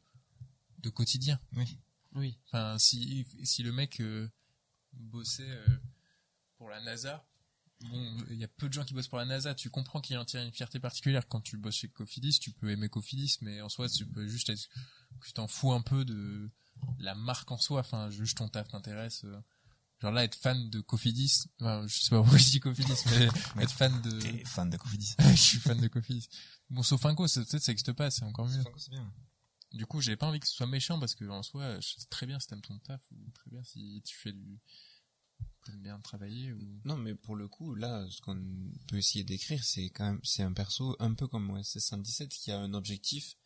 [0.82, 1.40] de quotidien.
[1.54, 1.78] Oui.
[2.14, 2.38] Oui.
[2.46, 4.28] Enfin, si si le mec euh,
[4.92, 5.66] bossait euh,
[6.58, 7.26] pour la NASA,
[7.80, 9.54] bon, il y a peu de gens qui bossent pour la NASA.
[9.54, 12.38] Tu comprends qu'il en tire une fierté particulière quand tu bosses chez Cofidis.
[12.38, 14.68] Tu peux aimer Cofidis, mais en soi, tu peux juste être
[15.20, 16.50] que tu t'en fous un peu de
[16.98, 17.80] la marque en soi.
[17.80, 19.24] Enfin, juste ton taf t'intéresse.
[19.24, 19.40] euh.
[20.02, 23.28] Genre là, être fan de Cofidis, enfin, je sais pas pourquoi je dis Cofidis, mais
[23.54, 25.14] Mais être fan de, T'es fan de Cofidis.
[25.30, 26.28] je suis fan de Cofidis.
[26.70, 28.56] Bon, sauf Inco, ça, peut-être ça existe pas, c'est encore mieux.
[28.56, 29.12] Sofinco, c'est bien.
[29.72, 32.06] Du coup, j'ai pas envie que ce soit méchant parce que en soi, je sais
[32.10, 34.60] très bien si t'aimes ton taf ou très bien si tu fais du,
[35.64, 36.80] t'aimes bien travailler ou.
[36.84, 38.36] Non, mais pour le coup, là, ce qu'on
[38.88, 42.50] peut essayer d'écrire, c'est quand même, c'est un perso un peu comme OSS 117 qui
[42.50, 43.36] a un objectif,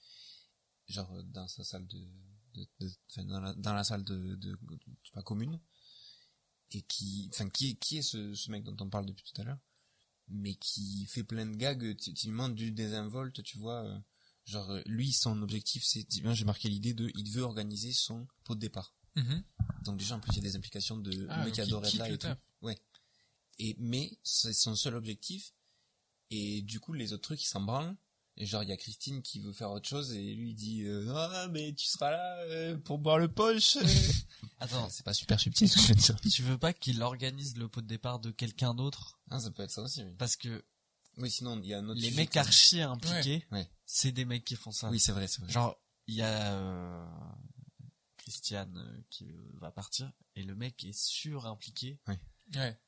[0.89, 2.09] genre euh, dans sa salle de,
[2.55, 4.79] de, de- enfin, dans, la, salle de, de, de-
[5.13, 5.61] pas, commune,
[6.73, 9.45] et qui, enfin, qui, qui est ce, ce mec dont on parle depuis tout à
[9.45, 9.61] l'heure,
[10.29, 13.99] mais qui fait plein de gags, typiquement du désinvolte, tu vois, euh,
[14.47, 18.27] genre, euh, lui, son objectif, c'est, typiquement, j'ai marqué l'idée de, il veut organiser son
[18.45, 18.95] pot de départ.
[19.85, 21.99] Donc déjà, en plus, il y a des implications de Ah, le mec qui quitte
[21.99, 22.29] là et tout.
[22.61, 22.79] Ouais.
[23.59, 25.53] Et, mais, c'est son seul objectif.
[26.31, 27.97] Et du coup, les autres trucs, ils s'en branlent.
[28.39, 30.83] Et genre, il y a Christine qui veut faire autre chose et lui il dit,
[30.83, 33.79] euh, ah, mais tu seras là euh, pour boire le poche.
[34.61, 36.21] Attends, c'est pas super subtil ce que je viens de dire.
[36.31, 39.19] tu veux pas qu'il organise le pot de départ de quelqu'un d'autre?
[39.31, 40.13] Ah, ça peut être ça aussi, oui.
[40.19, 40.63] Parce que
[41.19, 43.69] Oui, sinon, il y a un autre les sujet mecs qui- archi impliqués, Ouais.
[43.87, 44.91] c'est des mecs qui font ça.
[44.91, 45.51] Oui, c'est vrai, c'est vrai.
[45.51, 45.75] Genre,
[46.09, 47.07] il y a euh,
[48.19, 51.99] Christiane euh, qui va partir et le mec est sur impliqué.
[52.55, 52.79] Ouais.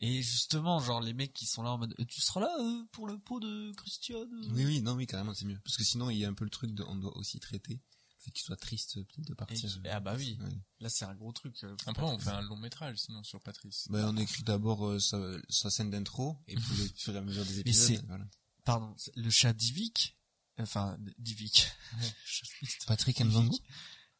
[0.00, 2.84] Et justement, genre les mecs qui sont là en mode, Euh, tu seras là euh,
[2.92, 4.28] pour le pot de Christiane.
[4.52, 5.58] Oui, oui, non, oui, carrément, c'est mieux.
[5.64, 7.80] Parce que sinon, il y a un peu le truc de, on doit aussi traiter
[8.28, 9.70] fait qu'il soit triste, peut-être, de partir.
[9.70, 10.48] qui- ah bah oui, Ouais.
[10.80, 11.56] là c'est un gros truc.
[11.64, 13.86] euh, Après, on fait un long métrage sinon sur Patrice.
[13.90, 15.18] Ben, on écrit d'abord euh, sa,
[15.48, 18.24] sa scène d'intro, et puis au fur et à mesure des épisodes, c'est- voilà.
[18.64, 20.18] Pardon, le chat d'Ivik,
[20.58, 21.66] enfin d'Ivik.
[22.86, 23.58] Patrick Mzongo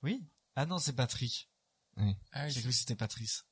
[0.02, 0.24] Oui.
[0.56, 1.50] Ah non, c'est Patrick.
[1.96, 3.44] Ah oui, J'ai cru que c'était Patrice.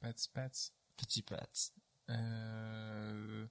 [0.00, 0.50] Pats, Pats.
[0.96, 1.72] Petit Pat.
[2.10, 3.46] Euh,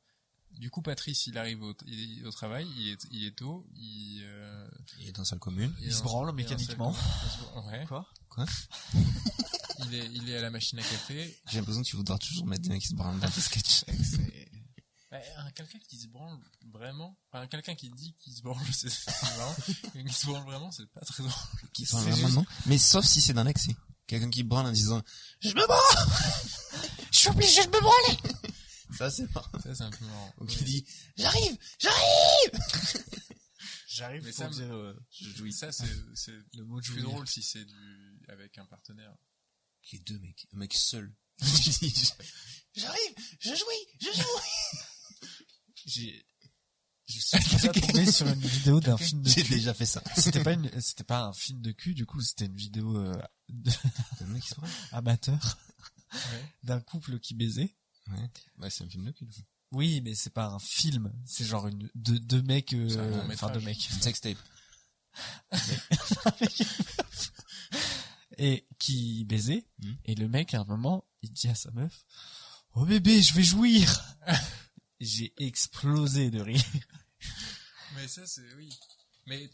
[0.58, 3.66] du coup, Patrice, il arrive au, il est au travail, il est, il est tôt,
[3.76, 4.68] il, euh,
[5.00, 5.74] Il est dans la salle commune.
[5.82, 6.96] Il se branle mécaniquement.
[7.72, 7.86] Ouais.
[7.88, 8.08] Quoi?
[9.86, 11.38] Il est, il est à la machine à café.
[11.52, 13.84] J'ai l'impression que tu voudras toujours mettre des mecs qui se branlent dans tes sketchs.
[15.12, 16.40] Bah, un- quelqu'un qui se branle
[16.74, 18.90] vraiment, enfin, quelqu'un qui dit qu'il se branle, c'est
[19.38, 19.56] marrant.
[19.94, 21.34] Mais qui se branle vraiment, c'est pas très drôle.
[21.72, 22.46] Qui C'est sont vraiment, juste- non?
[22.66, 23.76] Mais sauf si c'est dans l'excès.
[24.08, 25.04] Quelqu'un qui branle en disant,
[25.40, 26.08] je me branle!
[27.12, 28.18] Je suis obligé de me branler!
[28.98, 29.60] Ça, c'est marrant.
[29.62, 30.34] Ça, c'est un peu marrant.
[30.42, 30.86] Dit,
[31.18, 31.58] j'arrive!
[31.80, 32.52] J'arrive!
[33.88, 35.86] J'arrive Mais pour ça dire euh, Je jouis ça, c'est,
[36.16, 39.16] c'est le mot de plus drôle si c'est du, avec un partenaire.
[39.92, 40.48] Les deux mecs.
[40.54, 41.14] Un mec seul.
[42.76, 43.16] j'arrive!
[43.40, 43.88] Je jouis!
[44.02, 45.30] Je jouis!
[45.86, 46.26] J'ai
[47.06, 49.56] je suis déjà tombé sur une vidéo d'un film de J'ai cul.
[49.56, 50.02] déjà fait ça.
[50.18, 53.14] C'était pas une, c'était pas un film de cul, du coup, c'était une vidéo euh,
[53.50, 53.72] de-
[54.92, 55.58] amateur
[56.14, 56.54] Ouais.
[56.64, 57.76] d'un couple qui baisait.
[58.10, 58.30] Ouais.
[58.60, 59.28] Ouais, c'est un film de cul.
[59.72, 63.60] Oui, mais c'est pas un film, c'est genre une deux, deux mecs, euh, enfin deux
[63.62, 64.38] mecs, Un sextape.
[68.38, 69.66] et qui baisaient.
[69.80, 69.94] Hmm.
[70.06, 72.06] Et le mec, à un moment, il dit à sa meuf,
[72.76, 74.04] "Oh bébé, je vais jouir."
[75.00, 76.64] J'ai explosé de rire.
[77.96, 78.70] Mais ça, c'est, oui.
[79.26, 79.50] Mais,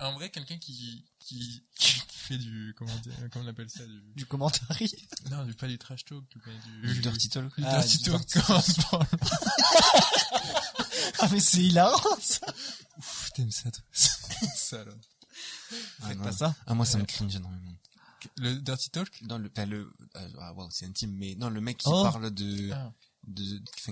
[0.00, 1.62] en vrai, quelqu'un qui, qui,
[2.08, 2.92] fait du, comment,
[3.36, 4.26] on appelle ça, du, Du
[5.30, 6.40] non, du, pas du trash talk, du,
[6.82, 7.52] du, du dirty talk.
[7.58, 9.06] Ah, ah, du dirty talk, dirty comment.
[11.18, 12.46] Ah, mais c'est hilarant, ça.
[12.98, 13.84] Ouf, t'aimes ça, toi.
[14.56, 14.92] Salaud.
[16.02, 16.54] Ah, Faites pas ça.
[16.66, 17.76] Ah, moi, ça me cringe énormément.
[18.36, 19.22] Le dirty talk?
[19.22, 22.02] Non, le, enfin, le, euh, ah, c'est intime, mais non, le mec qui oh.
[22.02, 22.92] parle de, ah.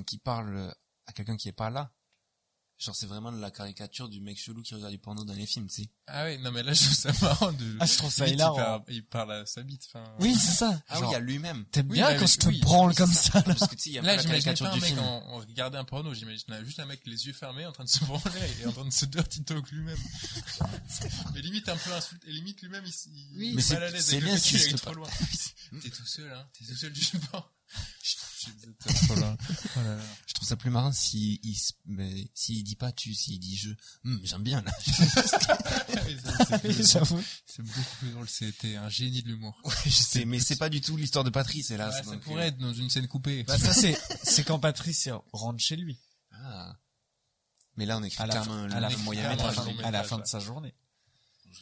[0.07, 0.75] qui parle
[1.07, 1.91] à quelqu'un qui est pas là.
[2.81, 5.67] Genre, c'est vraiment la caricature du mec chelou qui regarde du porno dans les films,
[5.67, 5.91] tu sais.
[6.07, 7.77] Ah ouais, non mais là je trouve ça marrant de...
[7.81, 8.55] Ah, je trouve ça hilarant.
[8.55, 10.05] Il parle, il parle à sa bite, enfin...
[10.21, 10.81] Oui, c'est ça.
[10.87, 11.65] Ah Genre, oui, à lui-même.
[11.73, 13.43] T'aimes Oui, bien quand je te oui, branle Oui, comme ça, là.
[13.43, 14.91] Parce que tu sais, il y a Là, pas la caricature pas un du mec
[14.91, 15.01] film.
[15.01, 17.89] en, en regardant un porno, j'imaginais juste un mec les yeux fermés en train de
[17.89, 18.23] se branler
[18.63, 19.99] et en train de se dirty talk lui-même.
[21.35, 22.93] mais limite un peu insulte, et limite lui-même il,
[23.33, 25.09] il Oui, est mais c'est- mal à l'aise c'est avec le te trop loin.
[25.83, 27.53] T'es tout seul, hein, t'es tout seul du support.
[30.27, 33.71] Je trouve ça plus marrant si il, dit pas tu, s'il dit je.
[34.05, 34.73] Hum, j'aime bien, là.
[37.47, 39.61] C'est beaucoup plus drôle, c'était un génie de l'humour.
[39.65, 41.95] Ouais, je sais, mais c'est pas du tout l'histoire de Patrice, hélas.
[41.95, 43.43] Ouais, ça donc, pourrait euh, être dans une scène coupée.
[43.45, 45.99] Bah, ça, c'est, c'est quand Patrice rentre chez lui.
[46.33, 46.75] Ah.
[47.77, 49.57] Mais là, on écrit À la fin, à la, fin- moyen métrage.
[49.85, 50.75] à la de sa journée.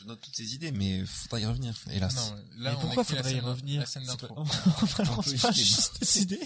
[0.00, 2.14] Je note toutes ces idées, mais faudra y revenir, hélas.
[2.14, 4.34] Non, là, Mais pourquoi faudrait y revenir La scène d'intro.
[4.34, 4.42] pas-
[4.82, 6.40] On balance pas juste des idées.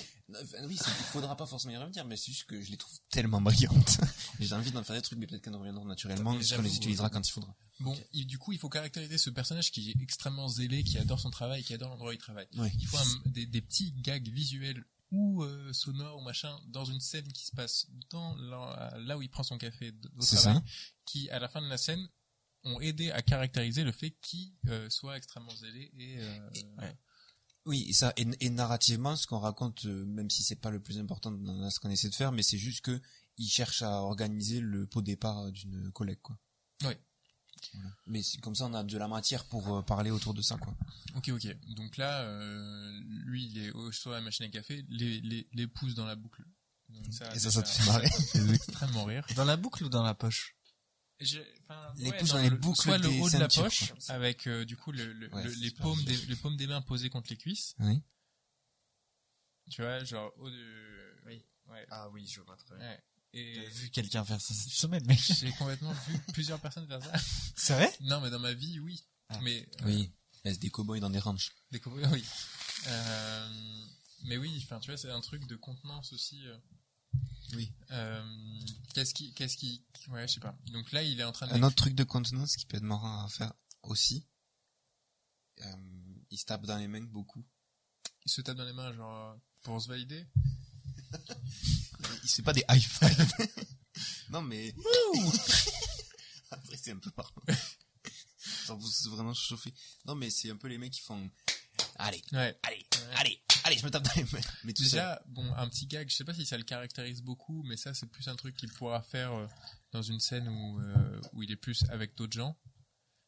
[0.65, 3.41] Oui, il faudra pas forcément y revenir, mais c'est juste que je les trouve tellement
[3.41, 3.99] brillantes.
[4.41, 6.77] Et J'ai envie d'en faire des trucs, mais peut-être qu'elles reviendront naturellement, Mais qu'on les
[6.77, 7.55] utilisera euh, quand il faudra.
[7.81, 11.19] Bon, et du coup, il faut caractériser ce personnage qui est extrêmement zélé, qui adore
[11.19, 12.47] son travail, qui adore l'endroit où il travaille.
[12.57, 12.71] Ouais.
[12.79, 17.01] Il faut un- des, des petits gags visuels ou euh, sonores ou machin dans une
[17.01, 20.63] scène qui se passe dans là où il prend son café au travail, ça.
[21.07, 22.07] qui à la fin de la scène
[22.65, 26.49] ont aidé à caractériser le fait qu'il euh, soit extrêmement zélé et, euh,
[26.79, 26.97] Ouais.
[27.67, 30.81] Oui, et ça, et, et narrativement, ce qu'on raconte, euh, même si c'est pas le
[30.81, 33.01] plus important dans ce qu'on essaie de faire, mais c'est juste que
[33.37, 36.39] il cherche à organiser le pot départ d'une collègue, quoi.
[36.85, 36.99] Ouais.
[37.75, 37.91] Voilà.
[38.07, 40.75] Mais comme ça, on a de la matière pour euh, parler autour de ça, quoi.
[41.17, 41.47] Ok, ok.
[41.75, 45.67] Donc là, euh, lui, il est au sur la machine à café, les, les, les
[45.67, 46.43] pouces dans la boucle.
[46.89, 48.09] Donc Et ça, ça te fait marrer.
[48.09, 49.25] ça fait extrêmement rire.
[49.37, 50.57] Dans la boucle ou dans la poche?
[51.21, 54.15] Les ouais, pouces dans les le- boucles soit le des haut de la poche quoi.
[54.15, 56.67] avec euh, du coup le, le- Ouais, le- c'est les paumes des les paumes des
[56.67, 58.01] mains posées contre les cuisses Oui.
[59.71, 63.03] tu vois genre haut de oui ouais, Ah oui, je vois très ouais.
[63.35, 67.03] et T'as vu quelqu'un faire ça cette semaine, mec j'ai complètement vu plusieurs personnes faire
[67.03, 67.13] ça
[67.57, 67.93] C'est vrai?
[68.01, 69.39] Non mais dans ma vie oui Ah.
[69.43, 70.11] mais euh, Oui.
[70.45, 71.51] Laisse des cow-boys dans des ranchs.
[71.71, 72.25] des cowboys, oui
[72.87, 73.85] Euh,
[74.25, 76.57] mais oui enfin tu vois c'est un truc de contenance aussi euh.
[77.55, 77.73] Oui.
[77.91, 78.23] Euh,
[78.95, 81.53] qu'est-ce qui qu'est-ce qui ouais je sais pas donc là il est en train de
[81.53, 84.27] Un autre truc de contenance qui peut être marrant à faire aussi,
[85.63, 85.77] euh,
[86.31, 87.45] il se tape dans les mains beaucoup.
[88.25, 90.27] il se tape dans les mains genre euh, pour se valider
[92.23, 93.33] Il se fait pas des high five.
[94.31, 94.75] non mais.
[96.51, 97.43] Après c'est un peu marrant.
[98.67, 99.73] Genre vous vraiment chauffé.
[100.07, 101.31] Non mais c'est un peu les mecs qui font.
[101.97, 102.87] Allez, ouais allez,
[103.17, 104.41] allez, allez, je me tape dans les mains.
[104.65, 104.91] Mais tout ça.
[104.91, 107.95] Déjà, bon, un petit gag, je sais pas si ça le caractérise beaucoup, mais ça,
[107.95, 109.47] c'est plus un truc qu'il pourra faire euh,
[109.93, 112.57] dans une scène où, euh, où il est plus avec d'autres gens.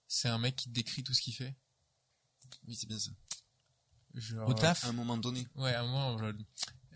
[0.09, 1.57] C'est un mec qui décrit tout ce qu'il fait.
[2.67, 3.11] Oui c'est bien ça.
[4.15, 5.47] Genre, Au taf À un moment donné.
[5.55, 6.33] Ouais, à un moment, genre,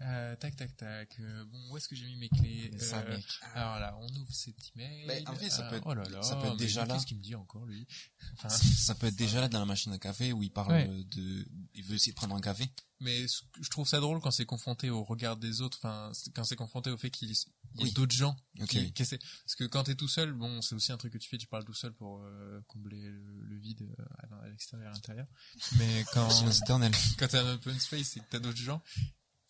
[0.03, 3.17] euh, tac, tac, tac, euh, bon, où est-ce que j'ai mis mes clés ça, Euh,
[3.17, 3.25] mec.
[3.55, 5.05] Alors là, on ouvre cet email.
[5.07, 6.95] Mais en vrai, ça euh, peut être- oh là là, ça peut être déjà là.
[6.95, 7.87] Qu'est-ce qu'il me dit encore, lui
[8.35, 10.73] Enfin, Ça, ça peut être déjà là dans la machine à café où il parle
[10.73, 10.87] Ouais.
[10.87, 12.69] de, il veut essayer de prendre un café.
[13.01, 13.27] Mais
[13.61, 16.89] je trouve ça drôle quand c'est confronté au regard des autres, enfin, quand c'est confronté
[16.91, 17.37] au fait qu'il y ait
[17.79, 17.93] Oui.
[17.93, 18.35] d'autres gens.
[18.61, 18.69] Ok.
[18.69, 21.19] qui- qui essaient- Parce que quand t'es tout seul, bon, c'est aussi un truc que
[21.19, 23.87] tu fais, tu parles tout seul pour euh, combler le, le vide
[24.43, 25.27] à, l'extérieur et à l'intérieur.
[25.79, 26.29] Mais quand,
[27.19, 28.83] quand t'as un open space et que t'as d'autres gens,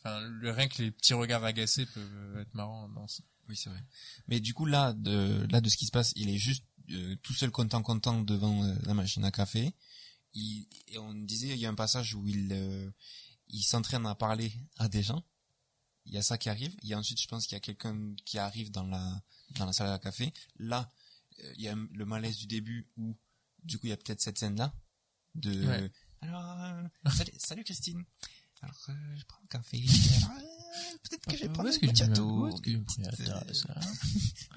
[0.06, 3.70] enfin, le, rien que les petits regards agacés peuvent être marrants dans ce- Oui, c'est
[3.70, 3.82] vrai.
[4.28, 7.16] Mais du coup, là, de, là, de ce qui se passe, il est juste euh,
[7.22, 9.74] tout seul content, content devant euh, la machine à café.
[10.34, 12.90] Il, et on disait, il y a un passage où il, euh,
[13.48, 15.24] il s'entraîne à parler à des gens.
[16.04, 16.74] Il y a ça qui arrive.
[16.82, 19.22] Il y a ensuite, je pense qu'il y a quelqu'un qui arrive dans la,
[19.58, 20.32] dans la salle à café.
[20.58, 20.92] Là,
[21.42, 23.16] euh, il y a le malaise du début où,
[23.64, 24.72] du coup, il y a peut-être cette scène-là
[25.34, 25.90] de, Ouais.
[26.20, 28.04] alors, euh, salut, salut Christine.
[28.62, 29.84] Alors, euh, je prends un café.
[30.16, 31.72] Alors, euh, peut-être que je vais prendre un.
[31.72, 33.74] Petite, euh,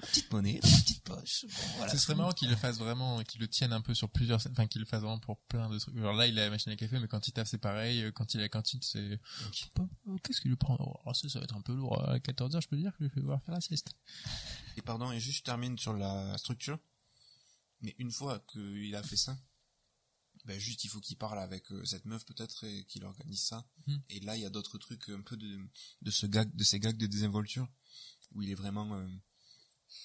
[0.02, 1.44] petite monnaie dans ma petite poche.
[1.44, 1.92] Bon, voilà.
[1.92, 4.66] Ce serait marrant qu'il le fasse vraiment, qu'il le tienne un peu sur plusieurs enfin
[4.66, 5.96] qu'il le fasse vraiment pour plein de trucs.
[5.96, 8.10] Genre là, il a la machine à café, mais quand il taffe, c'est pareil.
[8.14, 9.20] Quand il à la cantine, c'est...
[10.22, 10.76] Qu'est-ce qu'il lui prend?
[10.78, 12.02] Oh, ça, ça va être un peu lourd.
[12.08, 13.94] À 14h, je peux dire que je vais devoir faire la sieste.
[14.76, 16.78] Et pardon, et juste je termine sur la structure.
[17.82, 19.36] Mais une fois qu'il a fait ça,
[20.44, 23.68] ben juste il faut qu'il parle avec euh, cette meuf peut-être et qu'il organise ça.
[23.86, 24.02] Mhm.
[24.10, 25.58] Et là il y a d'autres trucs un peu de
[26.02, 27.68] de ce gag, de ces gags de désinvolture
[28.32, 29.08] où il est vraiment, euh,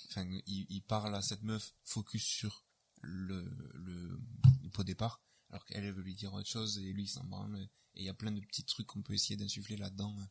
[0.10, 2.66] enfin il, il parle à cette meuf focus sur
[3.02, 3.42] le
[3.76, 4.20] le,
[4.64, 5.20] le pot départ,
[5.50, 7.56] alors qu'elle elle veut lui dire autre chose et lui il s'en branle.
[7.98, 10.26] Et il y a plein de petits trucs qu'on peut essayer d'insuffler là-dedans euh,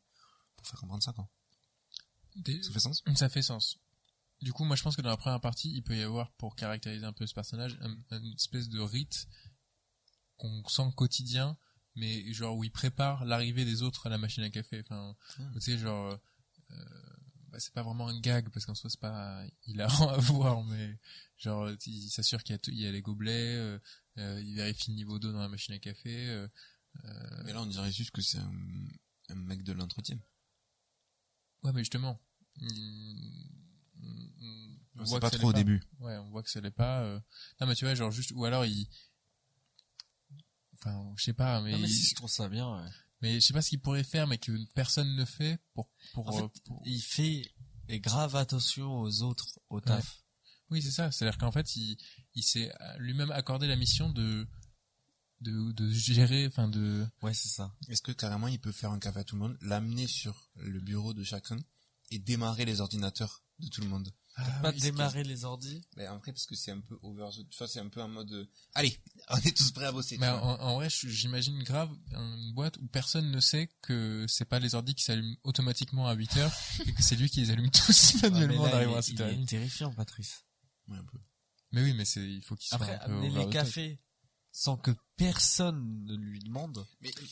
[0.57, 1.31] pour faire comprendre ça quoi.
[2.37, 3.03] Des- Ça fait sens?
[3.17, 3.79] Ça fait sens.
[4.43, 6.57] Du coup, moi, je pense que dans la première partie, il peut y avoir, pour
[6.57, 9.27] caractériser un peu ce personnage, un- une espèce de rite
[10.37, 11.57] qu'on sent quotidien,
[11.97, 14.81] mais genre où il prépare l'arrivée des autres à la machine à café.
[14.81, 15.15] Enfin,
[15.55, 16.19] tu sais, genre,
[16.71, 16.77] euh,
[17.49, 20.99] bah, c'est pas vraiment un gag parce qu'en soi c'est pas hilarant à voir, mais
[21.37, 23.79] genre il s'assure qu'il y a, tout- il y a les gobelets, euh,
[24.19, 26.29] euh, il vérifie le niveau d'eau dans la machine à café.
[26.29, 26.49] euh,
[27.45, 28.53] Mais là, on dirait juste que c'est un,
[29.31, 30.19] un mec de l'entretien.
[31.63, 32.21] Ouais, mais justement,
[32.61, 32.67] on
[35.01, 35.83] On voit pas que trop au début.
[36.01, 37.03] Ouais, on voit que ça l'est pas.
[37.03, 37.21] euh.
[37.61, 38.89] Non, mais tu vois, genre juste, ou alors il,
[40.85, 42.71] enfin, je sais pas, mais, Non, mais il- si, je trouve ça bien.
[42.83, 42.91] ouais.
[43.21, 46.29] mais je sais pas ce qu'il pourrait faire, mais que personne ne fait pour, pour,
[46.29, 47.51] En fait, euh, pour- Il fait
[47.89, 50.23] et grave attention aux autres au taf.
[50.71, 51.11] oui, c'est ça.
[51.11, 51.97] C'est-à-dire qu'en fait, il,
[52.35, 54.47] il s'est lui-même accordé la mission de,
[55.41, 57.75] de, de gérer, enfin de, Ouais, c'est ça.
[57.89, 60.81] Est-ce que carrément il peut faire un café à tout le monde, l'amener sur le
[60.81, 61.57] bureau de chacun
[62.11, 64.11] et démarrer les ordinateurs de tout le monde?
[64.63, 65.81] Pas oui, démarrer les ordis.
[65.97, 67.49] Mais après parce que c'est un peu over the...
[67.49, 68.99] Tu vois, c'est un peu un mode euh, allez,
[69.31, 70.19] on est tous prêts à bosser.
[70.19, 74.59] Mais en, en vrai, j'imagine grave une boîte où personne ne sait que c'est pas
[74.59, 76.53] les ordi qui s'allument automatiquement à 8 heures
[76.87, 79.13] et que c'est lui qui les allume tous manuellement en là, arrivant à il, 7
[79.15, 79.29] il heures.
[79.31, 80.45] est terrifiant, Patrice.
[80.89, 81.19] Ouais, un peu.
[81.73, 84.01] Mais oui, mais c'est, il faut qu'il soit Après, un peu amener over les cafés
[84.57, 86.87] sans que personne ne lui demande.
[87.03, 87.27] Mais que-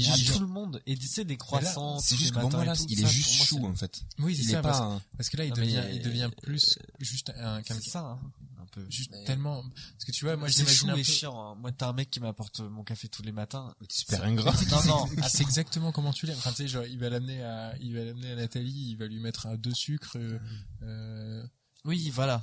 [0.00, 0.82] genre- tout le monde.
[0.86, 1.98] Et tu sais, des croissants.
[1.98, 2.56] c'est juste que bon tout,
[2.88, 4.02] il ça, est juste moi, chou c'est- en fait.
[4.20, 6.00] Oui, c'est Il ça, parce, pas un- parce que là, il Non, devient, euh, il
[6.02, 8.20] devient plus juste un C'est ça, hein,
[8.58, 8.86] un peu.
[8.88, 11.02] juste Mais- tellement, parce que tu vois, moi, c'est chou un peu.
[11.02, 11.38] chiant.
[11.52, 11.54] hein.
[11.56, 13.74] Moi, t'as un mec qui m'apporte mon café tous les matins.
[13.90, 14.54] super ingrat.
[14.70, 15.08] Non, non.
[15.22, 16.38] Ah, c'est exactement comment tu l'aimes.
[16.38, 19.06] Enfin, tu sais, genre, il va l'amener à, il va l'amener à Nathalie, il va
[19.06, 20.38] lui mettre un deux sucres, euh,
[20.82, 21.46] euh,
[21.84, 22.42] Oui, voilà.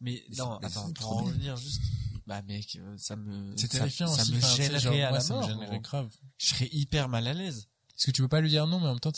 [0.00, 1.82] Mais non, c'est- attends, c'est pour en revenir juste,
[2.30, 4.32] bah mec, euh, ça me, C'est ça- terrifiant ça, aussi.
[4.32, 5.48] me enfin, tu gênerait genre, à moi, la ça me mort.
[5.48, 5.80] gênerait gros.
[5.80, 6.12] grave.
[6.38, 7.66] Je serais hyper mal à l'aise.
[7.96, 9.10] Est-ce que tu peux pas lui dire non, mais en même temps,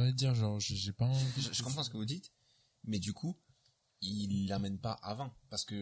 [0.00, 1.22] envie de dire, genre, j'ai j'ai pas envie.
[1.36, 2.32] je, je comprends ce que vous dites,
[2.84, 3.36] mais du coup,
[4.00, 5.74] il l'amène pas avant parce que,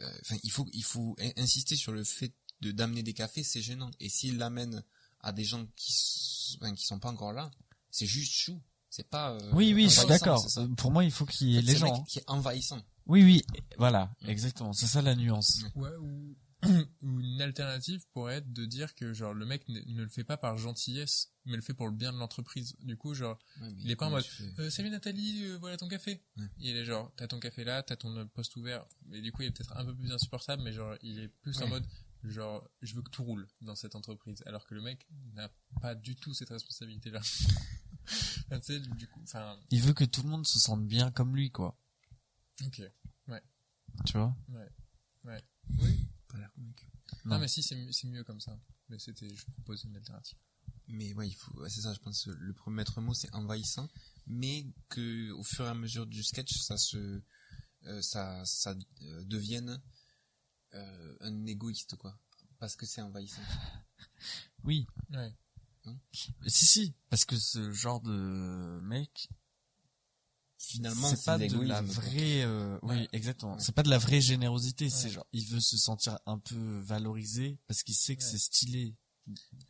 [0.00, 3.42] euh, enfin, il faut, il faut in- insister sur le fait de d'amener des cafés,
[3.42, 3.90] c'est gênant.
[3.98, 4.84] Et s'il l'amène
[5.20, 5.92] à des gens qui,
[6.76, 7.50] qui sont pas encore là,
[7.90, 8.62] c'est juste chou.
[8.88, 9.32] C'est pas.
[9.32, 10.46] euh, Oui, oui, je suis d'accord.
[10.76, 11.86] Pour moi, il faut qu'il y ait C'est les le gens.
[11.86, 12.04] mec hein.
[12.08, 12.80] qui est envahissant.
[13.06, 13.42] Oui, oui,
[13.78, 14.72] voilà, exactement.
[14.72, 15.64] C'est ça la nuance.
[15.74, 16.36] Ouais, ou,
[17.02, 20.24] ou une alternative pourrait être de dire que, genre, le mec ne, ne le fait
[20.24, 22.76] pas par gentillesse, mais le fait pour le bien de l'entreprise.
[22.80, 23.38] Du coup, genre,
[23.78, 24.24] Il est pas en mode,
[24.58, 26.22] Euh, salut Nathalie, euh, voilà ton café.
[26.36, 26.44] Ouais.
[26.58, 28.84] Il est genre, t'as ton café là, t'as ton poste ouvert.
[29.12, 31.60] Et du coup, il est peut-être un peu plus insupportable, mais genre, il est plus
[31.62, 31.84] en mode,
[32.22, 34.42] genre, je veux que tout roule dans cette entreprise.
[34.46, 35.50] Alors que le mec n'a
[35.80, 36.52] pas du tout cette
[38.50, 41.34] tu sais, du coup, enfin, Il veut que tout le monde se sente bien comme
[41.34, 41.78] lui, quoi.
[42.66, 42.82] Ok.
[44.06, 46.08] Tu vois Oui.
[46.28, 46.88] Pas l'air mec.
[47.24, 47.38] Non, Non.
[47.40, 48.58] mais si, c'est mieux, c'est mieux comme ça.
[48.88, 50.38] Mais c'était, je propose une alternative.
[50.88, 53.32] Mais ouais, il faut, ouais, c'est ça, je pense, que le premier maître mot, c'est
[53.34, 53.88] envahissant,
[54.26, 57.22] mais que, au fur et à mesure du sketch, ça se,
[57.84, 59.80] euh, ça, ça euh, devienne,
[60.74, 62.18] euh, un égoïste, quoi.
[62.58, 63.42] Parce que c'est envahissant.
[64.64, 64.86] Oui.
[65.10, 65.34] Ouais.
[66.46, 69.28] Si, si, parce que ce genre de mec,
[70.64, 73.08] Finalement, c'est c'est pas de de la vraie, euh, oui, Ouais.
[73.12, 73.58] exactement.
[73.58, 74.88] C'est pas de la vraie générosité.
[74.90, 75.10] C'est Ouais.
[75.14, 78.28] genre, il veut se sentir un peu valorisé parce qu'il sait que Ouais.
[78.30, 78.96] c'est stylé.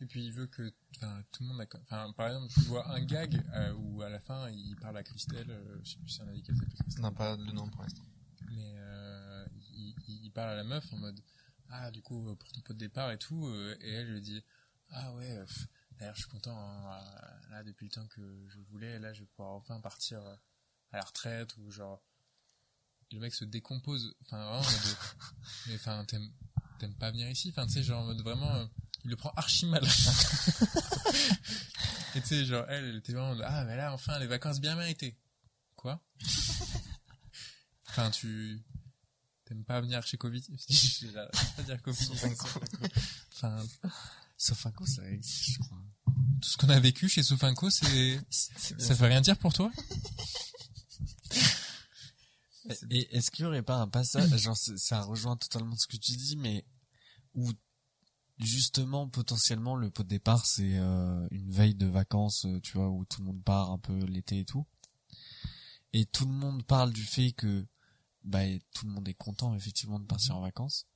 [0.01, 2.89] Et puis il veut que, enfin, tout le monde a, enfin, par exemple, tu vois
[2.91, 6.09] un gag euh, où à la fin il parle à Christelle, euh, je sais plus
[6.09, 7.03] si on a dit qu'elle s'appelait Christelle.
[7.03, 8.03] Non, pas le nom pour l'instant.
[8.51, 11.21] mais euh, il, il- parle à la meuf en mode
[11.69, 14.21] ah du coup euh, pour ton pot de départ et tout euh, et elle lui
[14.23, 14.43] dit
[14.91, 15.67] ah ouais euh, pff,
[15.99, 17.01] d'ailleurs je suis content hein,
[17.51, 20.35] là depuis le temps que je voulais là je vais pouvoir enfin partir euh,
[20.93, 22.03] à la retraite ou genre
[23.13, 24.15] le mec se décompose.
[24.23, 24.97] Enfin vraiment en mode,
[25.67, 26.31] mais enfin t'aimes
[26.79, 27.51] t'aimes pas venir ici?
[27.51, 28.67] Enfin tu sais genre en mode vraiment euh,
[29.05, 29.85] il le prend archi mal.
[32.15, 34.77] Et tu sais genre elle elle était vraiment ah mais là enfin les vacances bien
[34.77, 35.19] méritées.
[35.77, 36.01] Quoi?
[37.93, 38.63] Enfin, tu
[39.45, 40.41] t'aimes pas venir chez Covid?
[41.57, 42.11] Pas dire Covid.
[43.35, 43.63] Enfin,
[44.39, 45.77] Sofinco, ça existe, je crois.
[46.41, 49.71] tout ce qu'on a vécu chez Sofinco, c'est C'est ça fait rien dire pour toi?
[52.91, 56.13] Et est-ce qu'il y aurait pas un passage, genre ça rejoint totalement ce que tu
[56.13, 56.65] dis, mais
[57.35, 57.51] où
[58.39, 62.89] justement potentiellement le pot de départ c'est euh, une veille de vacances, euh, tu vois,
[62.89, 64.67] où tout le monde part un peu l'été et tout,
[65.93, 67.67] et tout le monde parle du fait que
[68.25, 68.43] bah
[68.75, 70.87] tout le monde est content effectivement de partir en vacances,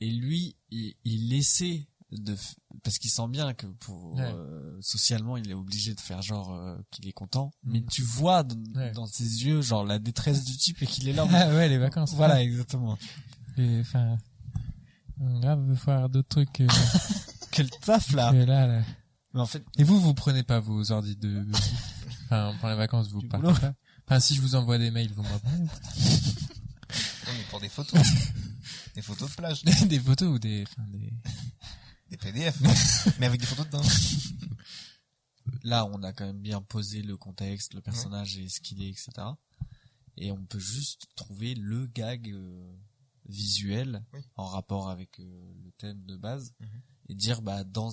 [0.00, 2.34] et lui il, il essaie de
[2.82, 4.22] parce qu'il sent bien que pour Ouais.
[4.22, 7.86] euh, socialement il est obligé de faire genre euh, qu'il est content, mais Mhm.
[7.90, 8.92] tu vois dans, Ouais.
[8.92, 11.26] dans ses yeux genre la détresse du type et qu'il est là.
[11.30, 12.14] Ah ouais, les vacances.
[12.14, 12.96] voilà, exactement.
[13.58, 14.16] Et enfin,
[15.18, 16.64] grave, veut faire d'autres trucs que,
[17.50, 18.30] Quel taf là.
[18.32, 18.82] que là, là.
[19.34, 21.44] Mais en fait, Et vous, vous prenez pas vos ordi de,
[22.26, 23.58] enfin, pendant les vacances, vous Du partez boulot.
[23.58, 23.74] pas.
[24.06, 25.56] Enfin, si je vous envoie des mails, vous me répondez.
[25.64, 28.00] Non, mais pour des photos.
[28.94, 29.62] des photos de plage.
[29.64, 31.12] des photos ou des, enfin, des,
[32.10, 32.58] Des PDF,
[33.18, 33.82] mais avec des photos dedans.
[35.62, 38.88] Là, on a quand même bien posé le contexte, le personnage et ce qu'il est,
[38.90, 39.10] etc.
[40.16, 42.72] Et on peut juste trouver le gag euh,
[43.26, 44.20] visuel Oui.
[44.36, 46.82] en rapport avec euh, le thème de base Mhm.
[47.10, 47.90] et dire bah dans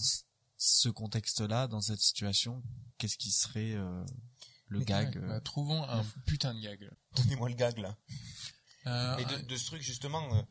[0.57, 2.63] ce- contexte-là, dans cette situation,
[2.97, 4.03] qu'est-ce qui serait euh,
[4.67, 6.89] le Mais gag Ouais, euh, bah, trouvons un putain de gag.
[7.17, 7.97] Donnez-moi le gag, là.
[8.87, 10.41] Euh, Mais de, de ce truc, justement, euh,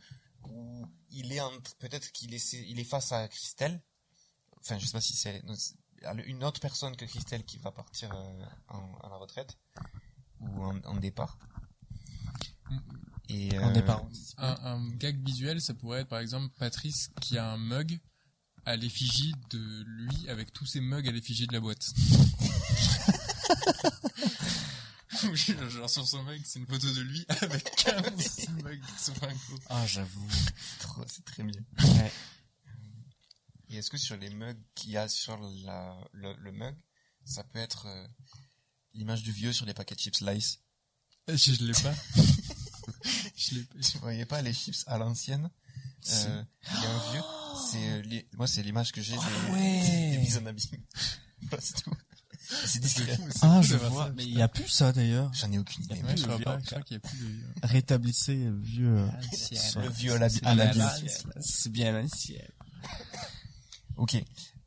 [0.49, 3.83] où il est entre, peut-être qu'il est, il est face à Christelle.
[4.61, 5.43] Enfin, je sais pas si c'est
[6.27, 9.59] une autre personne que Christelle qui va partir euh, en, à la retraite.
[10.41, 11.39] Ou en, en départ.
[13.29, 14.05] Et, en euh, départ
[14.39, 18.01] un, un gag visuel, ça pourrait être par exemple Patrice qui a un mug
[18.67, 21.93] à l'effigie de lui avec tous ses mugs à l'effigie de la boîte.
[25.71, 29.59] Genre sur son mug, c'est une photo de lui avec 15 mugs Sofinco.
[29.69, 30.29] Ah, j'avoue.
[30.81, 31.61] trop- c'est très bien.
[31.83, 32.13] Ouais.
[33.71, 36.77] Et est-ce que sur les mugs qu'il y a sur la, le, le mug,
[37.25, 38.07] ça peut être euh,
[38.93, 40.61] l'image du vieux sur les paquets de chips Lice
[41.29, 41.95] Je, je l'ai pas.
[43.37, 43.79] je l'ai pas.
[43.95, 45.51] Vous voyez pas les chips à l'ancienne?
[46.11, 46.45] Euh,
[46.75, 47.23] Il y a un vieux.
[47.71, 50.11] C'est euh, les- moi c'est l'image que j'ai des, Ah ouais.
[50.11, 50.83] des mises en abîme.
[51.61, 51.93] C'est tout.
[52.67, 53.19] C'est.
[53.43, 54.11] Ah, je vois.
[54.17, 55.33] Mais il y a plus ça d'ailleurs.
[55.35, 56.01] J'en ai aucune idée.
[56.17, 56.59] Je pas.
[57.63, 58.97] Rétablissez le vieux.
[58.99, 59.07] euh,
[59.83, 60.29] Le vieux à la,
[61.41, 62.47] C'est bien l'ancienne.
[63.97, 64.17] Ok.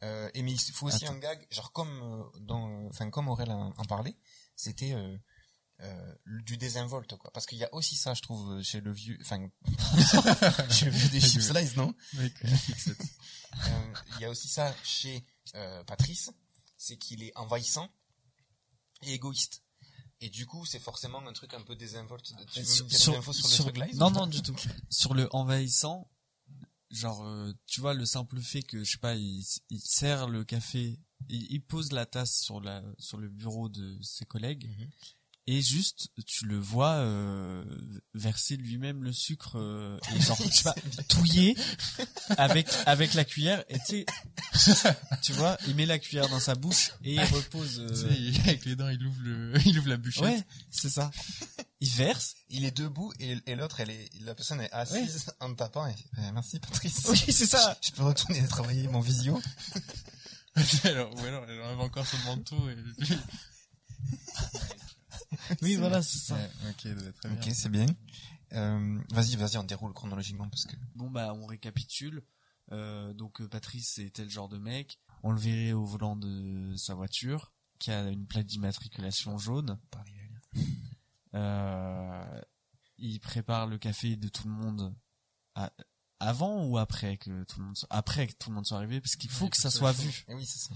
[0.03, 1.15] Euh, et mais il faut aussi Attends.
[1.15, 4.15] un gag, genre comme euh, dans, enfin comme Aurel en, en parlait,
[4.55, 5.17] c'était euh,
[5.81, 6.13] euh,
[6.43, 7.31] du désinvolte quoi.
[7.33, 9.39] Parce qu'il y a aussi ça, je trouve, euh, chez le vieux, enfin
[10.69, 11.95] chez le vieux des chips slice, non?
[12.19, 12.29] Euh,
[14.17, 15.25] Il y a aussi ça chez
[15.55, 16.29] euh, Patrice,
[16.77, 17.89] c'est qu'il est envahissant
[19.03, 19.63] et égoïste.
[20.21, 22.33] Et du coup, c'est forcément un truc un peu désinvolte.
[22.51, 24.55] Tu veux Sur- me sur- sur, sur- le truc live Non, non, du tout.
[24.89, 26.09] Sur le envahissant,
[26.89, 30.43] genre, euh, tu vois, le simple fait que, je sais pas, il, il sert le
[30.43, 30.99] café,
[31.29, 34.89] il, il pose la tasse sur la, sur le bureau de ses collègues, Mhm.
[35.49, 37.63] Et juste, tu le vois, euh,
[38.13, 40.75] verser lui-même le sucre, euh, et genre, je sais pas,
[41.07, 41.55] touiller
[42.37, 44.05] avec, avec la cuillère, et tu
[44.53, 44.75] sais,
[45.21, 48.41] tu vois, il met la cuillère dans sa bouche, et il repose, Tu sais, euh,
[48.43, 50.23] avec les dents, il ouvre le, il ouvre la bûchette.
[50.23, 51.11] ouais, c'est ça.
[51.79, 55.53] Il verse, Il est debout et, et l'autre, elle est, la personne est assise en
[55.53, 55.85] tapant.
[55.87, 57.05] Et, euh, merci Patrice.
[57.07, 57.77] oui, c'est ça.
[57.81, 59.39] Je peux retourner travailler mon visio.
[60.83, 62.77] alors, ou alors, elle enlève encore son manteau et...
[65.61, 66.35] Oui, voilà, c'est ça.
[66.35, 67.37] Ouais, ok, être très bien.
[67.39, 67.85] Ok, c'est bien.
[68.53, 70.75] Euh, vas-y, vas-y, on déroule chronologiquement parce que.
[70.95, 72.23] Bon bah on récapitule.
[72.71, 74.99] Euh, donc euh, Patrice c'est tel genre de mec.
[75.23, 79.77] On le verrait au volant de sa voiture qui a une plaque d'immatriculation jaune.
[81.33, 82.41] Euh,
[82.97, 84.95] il prépare le café de tout le monde
[85.55, 85.71] à-
[86.19, 89.01] avant ou après que tout le monde soit, après que tout le monde soit arrivé
[89.01, 90.25] parce qu'il faut Ouais, que que ça soit vu.
[90.29, 90.73] Eh oui, ça.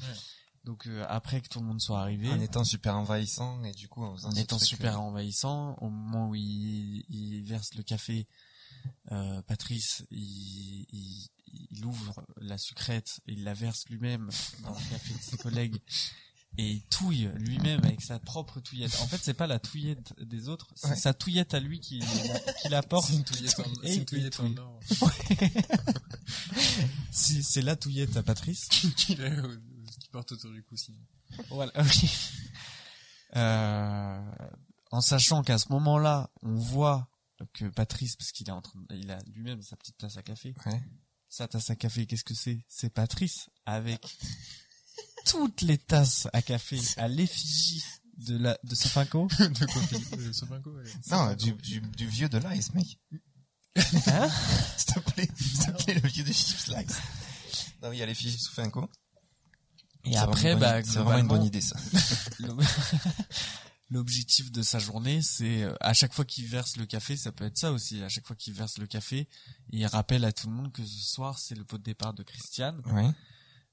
[0.63, 3.87] Donc euh, après que tout le monde soit arrivé, En étant super envahissant et du
[3.87, 7.81] coup en faisant en étant super euh, envahissant, au moment où il, il verse le
[7.83, 8.27] café,
[9.11, 11.27] euh, Patrice, il, il,
[11.71, 14.29] il ouvre la sucrète, et il la verse lui-même
[14.63, 15.81] dans le café de ses collègues,
[16.57, 18.95] et il touille lui-même avec sa propre touillette.
[19.01, 20.95] En fait, c'est pas la touillette des autres, c'est Ouais.
[20.95, 21.99] sa touillette à lui qui,
[22.61, 23.07] qui l'apporte.
[23.07, 24.79] C'est une touillette en, Et une il touillette en or.
[27.11, 28.69] C'est la touillette à Patrice.
[30.11, 30.99] Porte autour du cou, sinon.
[31.49, 31.71] Voilà.
[33.35, 34.31] Euh,
[34.91, 37.07] en sachant qu'à ce moment-là, on voit
[37.53, 40.21] que Patrice, parce qu'il est en train, de- il a lui-même sa petite tasse à
[40.21, 40.53] café.
[40.65, 40.81] Ouais.
[41.29, 42.65] Sa tasse à café, qu'est-ce que c'est?
[42.67, 44.17] C'est Patrice avec
[45.25, 47.81] toutes les tasses à café à l'effigie
[48.17, 49.27] de la de Sofinco.
[49.39, 50.83] de Sofinco, ouais.
[51.09, 52.99] Non, du, du, du vieux de l'ice, mec.
[54.07, 54.29] Hein?
[54.75, 56.97] S'il te plaît, s'il te plaît, le vieux de chips slice.
[57.81, 58.89] Non, il y a les fiches sous Finco.
[60.05, 61.75] Et après, bah, c'est vraiment une bonne idée, ça.
[62.39, 62.61] l'ob-
[63.89, 67.43] L'objectif de sa journée, c'est euh, à chaque fois qu'il verse le café, ça peut
[67.43, 68.01] être ça aussi.
[68.01, 69.27] À chaque fois qu'il verse le café,
[69.69, 72.23] il rappelle à tout le monde que ce soir c'est le pot de départ de
[72.23, 72.81] Christiane.
[72.85, 73.09] Ouais,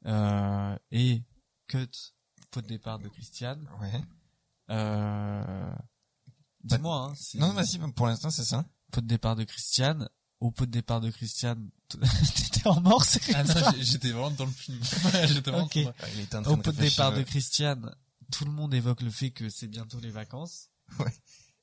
[0.07, 1.23] Euh, et
[1.69, 1.87] cut
[2.51, 3.65] pot de départ de Christiane.
[3.81, 4.03] ouais.
[4.71, 5.73] Euh,
[6.65, 8.65] dis-moi, hein, Non, vas-y, pour l'instant, c'est ça.
[8.91, 10.09] pot de départ de Christiane.
[10.41, 11.69] Au pot de départ de Christiane,
[12.35, 14.79] t'étais en mort, c'est Ah non, j'étais vraiment dans le film.
[15.27, 15.79] j'étais vraiment Ok.
[15.83, 17.95] dans- Ah, Il était en train Au pot de départ de Christiane,
[18.31, 20.69] tout le monde évoque le fait que c'est bientôt les vacances.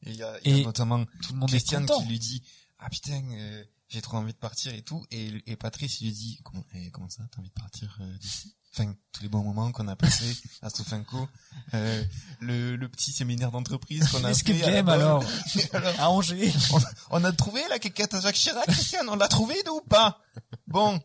[0.06, 2.20] Et il y a, il y a Et notamment Tout le monde Christiane qui lui
[2.20, 2.44] dit
[2.80, 6.14] ah putain euh, j'ai trop envie de partir et tout et, et Patrice il lui
[6.14, 8.56] dit comment eh, comment ça t'as envie de partir euh, d'ici?
[8.78, 11.30] Enfin tous les bons moments qu'on a passés à Sofinco
[11.74, 12.04] euh,
[12.42, 14.96] le, le petit séminaire d'entreprise qu'on a fait à game bonne.
[15.02, 15.24] alors,
[15.74, 16.54] Alors, à Angers.
[16.74, 16.80] on,
[17.12, 20.22] on a trouvé la quéquette à Jacques Chirac Christiane on l'a trouvé ou pas?
[20.68, 21.02] Bon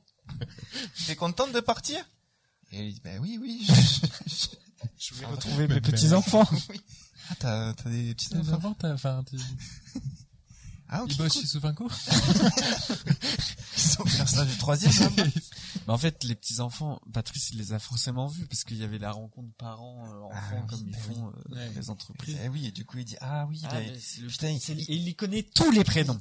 [1.06, 2.04] T'es contente de partir?
[2.72, 3.66] Et il dit, ben oui, oui.
[4.98, 6.48] Je vais retrouver mes petits-enfants.
[7.30, 7.34] Ah,
[7.74, 9.22] t'as, des petits Tes enfants enfants, t'as,
[10.93, 11.12] Ah, ok.
[11.12, 11.43] ils bossent cool.
[11.43, 11.88] chez Sofinco
[13.76, 14.93] Ils sont faire ça du troisième,
[15.86, 18.99] Mais en fait, les petits-enfants, Patrice, il les a forcément vus parce qu'il y avait
[18.99, 21.70] la rencontre parents-enfants Ah oui, comme ils bah font euh, Ouais.
[21.76, 22.36] les entreprises.
[22.45, 24.80] Eh oui, et du coup, il dit, ah oui, Ah, mais c'est le- putain, il-
[24.80, 26.20] et il y connaît tous les prénoms.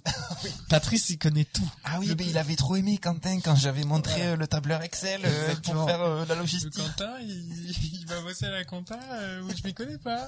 [0.69, 1.69] Patrice, il connaît tout.
[1.83, 4.31] Ah oui, ben il avait trop aimé Quentin quand j'avais montré Voilà.
[4.31, 6.71] euh, le tableur Excel euh, pour faire euh, la Le logistique.
[6.75, 10.27] Quentin, il, il va bosser à la compta euh, où je m'y connais pas.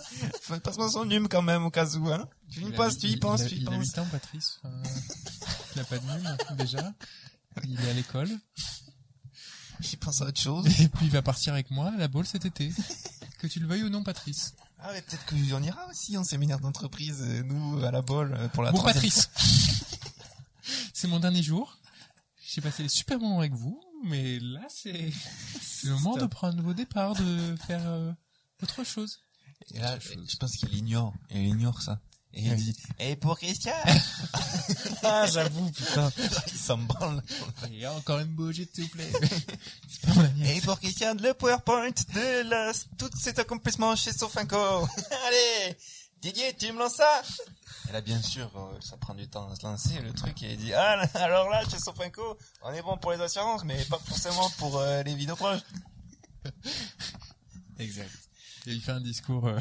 [0.63, 2.27] Passe-moi son num quand même au cas où, hein.
[2.51, 3.87] Tu y penses, tu y penses, tu y Il a penses.
[3.87, 4.59] 8 ans, Patrice.
[4.63, 4.83] Enfin,
[5.75, 6.93] il a pas de nul, déjà.
[7.63, 8.29] Il est à l'école.
[9.79, 10.67] J'y pense à autre chose.
[10.79, 12.71] Et puis il va partir avec moi à la boule cet été.
[13.39, 14.53] Que tu le veuilles ou non, Patrice.
[14.79, 18.47] Ah mais peut-être qu'on ira aussi en séminaire d'entreprise, euh, nous, à la bolle, euh,
[18.49, 19.29] pour la Bon, Patrice.
[20.93, 21.77] c'est mon dernier jour.
[22.43, 25.11] J'ai passé des super moments avec vous, mais là, c'est
[25.83, 28.11] le moment de prendre vos départs, de faire euh,
[28.61, 29.19] autre chose.
[29.73, 32.01] Et là, je pense qu'il ignore, il ignore ça.
[32.33, 33.73] Et il dit, et pour Christian
[35.03, 36.09] Ah, j'avoue, putain.
[36.47, 37.21] Il s'en branle.
[37.73, 39.11] Et encore une bougie, s'il vous plaît.
[40.45, 44.55] Et pour Christian, le PowerPoint de la, tout cet accomplissement chez Sofinco.
[45.27, 45.75] Allez,
[46.21, 47.21] Didier, tu me lances ça
[47.89, 50.51] Et là, bien sûr, euh, ça prend du temps à se lancer, le truc, et
[50.53, 53.99] il dit, ah, alors là, chez Sofinco, on est bon pour les assurances, mais pas
[54.05, 55.61] forcément pour euh, les vidéos proches.
[57.79, 58.09] Exact.
[58.67, 59.47] Et il fait un discours.
[59.47, 59.59] euh,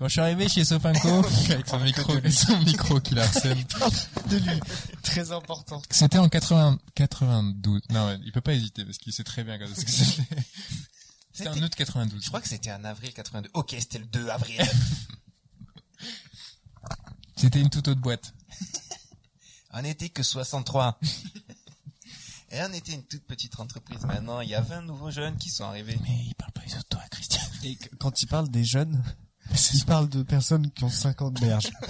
[0.00, 1.08] Quand je suis arrivé chez Sofinco,
[1.50, 3.58] avec son micro, son micro qui harcèle.
[4.30, 4.58] De lui.
[5.02, 5.82] Très important.
[5.90, 7.82] C'était en 80, 92.
[7.90, 10.22] Non, il peut pas hésiter parce qu'il sait très bien quand est-ce que c'était.
[11.32, 12.22] C'était en août 92.
[12.24, 13.50] Je crois que c'était en avril 82.
[13.52, 14.60] Ok, c'était le 2 avril.
[17.36, 18.32] C'était une toute autre boîte.
[19.72, 20.98] on n'était que 63.
[22.52, 24.00] Et on était une toute petite entreprise.
[24.06, 25.98] Maintenant, il y a 20 nouveaux jeunes qui sont arrivés.
[26.02, 27.42] Mais il parle pas autres, toi, Christian.
[27.64, 29.00] Et qu- quand il parle des jeunes,
[29.74, 31.70] il parle de personnes qui ont 50 berges.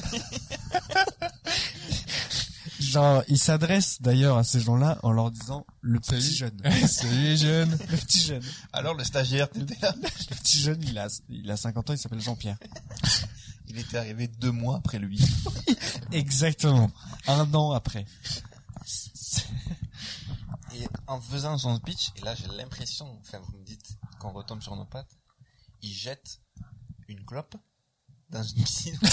[2.80, 6.60] Genre, il s'adresse d'ailleurs à ces gens-là en leur disant le petit jeune.
[6.88, 7.70] Salut les jeunes.
[7.70, 8.42] Le petit jeune.
[8.72, 9.94] Alors, le stagiaire, t'étais là.
[10.02, 12.56] Le petit jeune, il a, il a 50 ans, il s'appelle Jean-Pierre.
[13.68, 15.20] Il était arrivé deux mois après lui.
[16.12, 16.90] Exactement.
[17.28, 18.04] Un an après.
[20.74, 24.62] Et en faisant son speech, et là j'ai l'impression, enfin vous me dites qu'on retombe
[24.62, 25.16] sur nos pattes,
[25.82, 26.40] il jette
[27.10, 27.56] une clope
[28.30, 28.98] dans une piscine.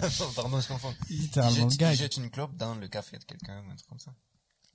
[0.00, 0.94] Ah, Non, Pardon, je confonds.
[1.10, 1.92] Il littéralement gars.
[1.92, 4.12] il jette une clope dans le café de quelqu'un, ou un truc comme ça.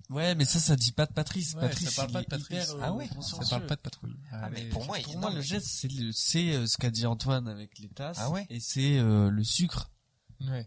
[0.09, 1.53] Ouais, mais ça, ça dit pas de Patrice.
[1.53, 2.63] Ouais, Patrice, ça parle il pas de Patrice.
[2.65, 4.17] hyper, euh, Ah ouais, Ça parle pas de patrouille.
[4.31, 6.77] Ah, mais pour moi, Pour il- moi, non, le geste, c'est le, c'est euh, ce
[6.77, 8.17] qu'a dit Antoine avec les tasses.
[8.19, 9.89] Ah ouais Et c'est euh, le sucre.
[10.41, 10.65] Ouais.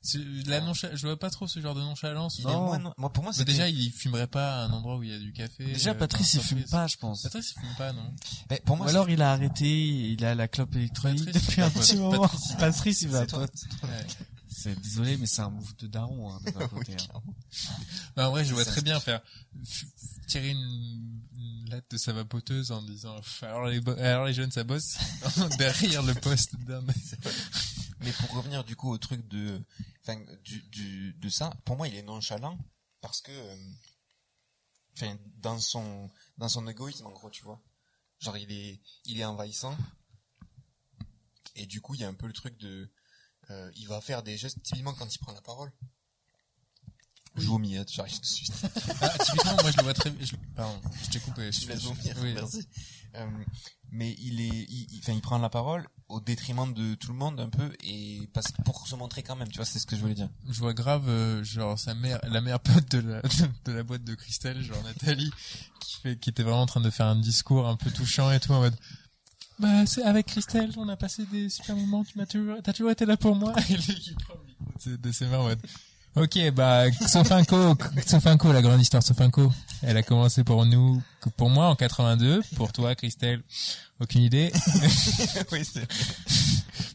[0.00, 2.40] C'est- La noncha- je vois pas trop ce genre de nonchalance.
[2.40, 2.66] Non.
[2.66, 3.52] moins non- moi, pour moi, c'était...
[3.52, 5.64] déjà, il fumerait pas à un endroit où il y a du café.
[5.64, 7.22] Déjà, euh, Patrice, il fume pas, je pense.
[7.22, 8.14] Patrice, il fume pas, non.
[8.50, 9.66] Mais pour moi, Ou alors il a arrêté,
[10.12, 12.22] il a la clope électronique Patrice, depuis un petit moment.
[12.22, 12.52] Patrice.
[12.58, 13.46] Patrice, il va c'est toi.
[13.46, 13.88] pas.
[14.48, 16.96] C'est désolé, mais c'est un move de daron hein, de notre Oui, côté.
[17.14, 17.20] hein.
[18.16, 19.20] Bah, en vrai, je vois très bien faire
[20.26, 24.64] tirer une, une lettre de sa vapoteuse en disant alors les, alors les jeunes ça
[24.64, 24.96] bosse
[25.58, 26.80] derrière le poste d'un
[28.00, 29.62] Mais pour revenir du coup au truc de,
[30.02, 32.58] enfin, du, du, de ça, pour moi, il est nonchalant
[33.00, 33.56] parce que, euh,
[34.96, 37.60] enfin, dans son, dans son égoïsme, en gros, tu vois.
[38.20, 39.76] Genre, il est, il est envahissant.
[41.54, 42.90] Et du coup, il y a un peu le truc de,
[43.50, 45.72] euh, il va faire des gestes, typiquement quand il prend la parole.
[47.36, 48.54] Je vomis, j'arrive tout de suite.
[49.02, 52.32] ah, typiquement moi je le vois très je, pardon je t'ai coupé Je vomir, oui.
[52.32, 52.66] merci.
[53.16, 53.26] Euh,
[53.92, 57.40] mais il est, il, il- il prend la parole au détriment de tout le monde
[57.40, 60.00] un peu et parce pour se montrer quand même, tu vois, c'est ce que je
[60.00, 60.28] voulais dire.
[60.48, 63.22] je vois grave euh, genre sa mère la mère pote de la
[63.64, 65.30] de la boîte de Christelle genre Nathalie
[65.80, 68.38] qui fait qui était vraiment en train de faire un discours un peu touchant et
[68.40, 68.76] tout en mode
[69.58, 72.90] bah c'est avec Christelle on a passé des super moments tu m'as toujours t'as toujours
[72.92, 75.60] été là pour moi et lui qui prend le micro de de en mode
[76.16, 79.52] Ok, bah Sofinco, Sofinco, la grande histoire Sofinco,
[79.82, 81.02] elle a commencé pour nous,
[81.36, 83.42] pour moi en 82, pour toi Christelle,
[84.00, 84.50] aucune idée.
[85.52, 85.86] oui, c'est,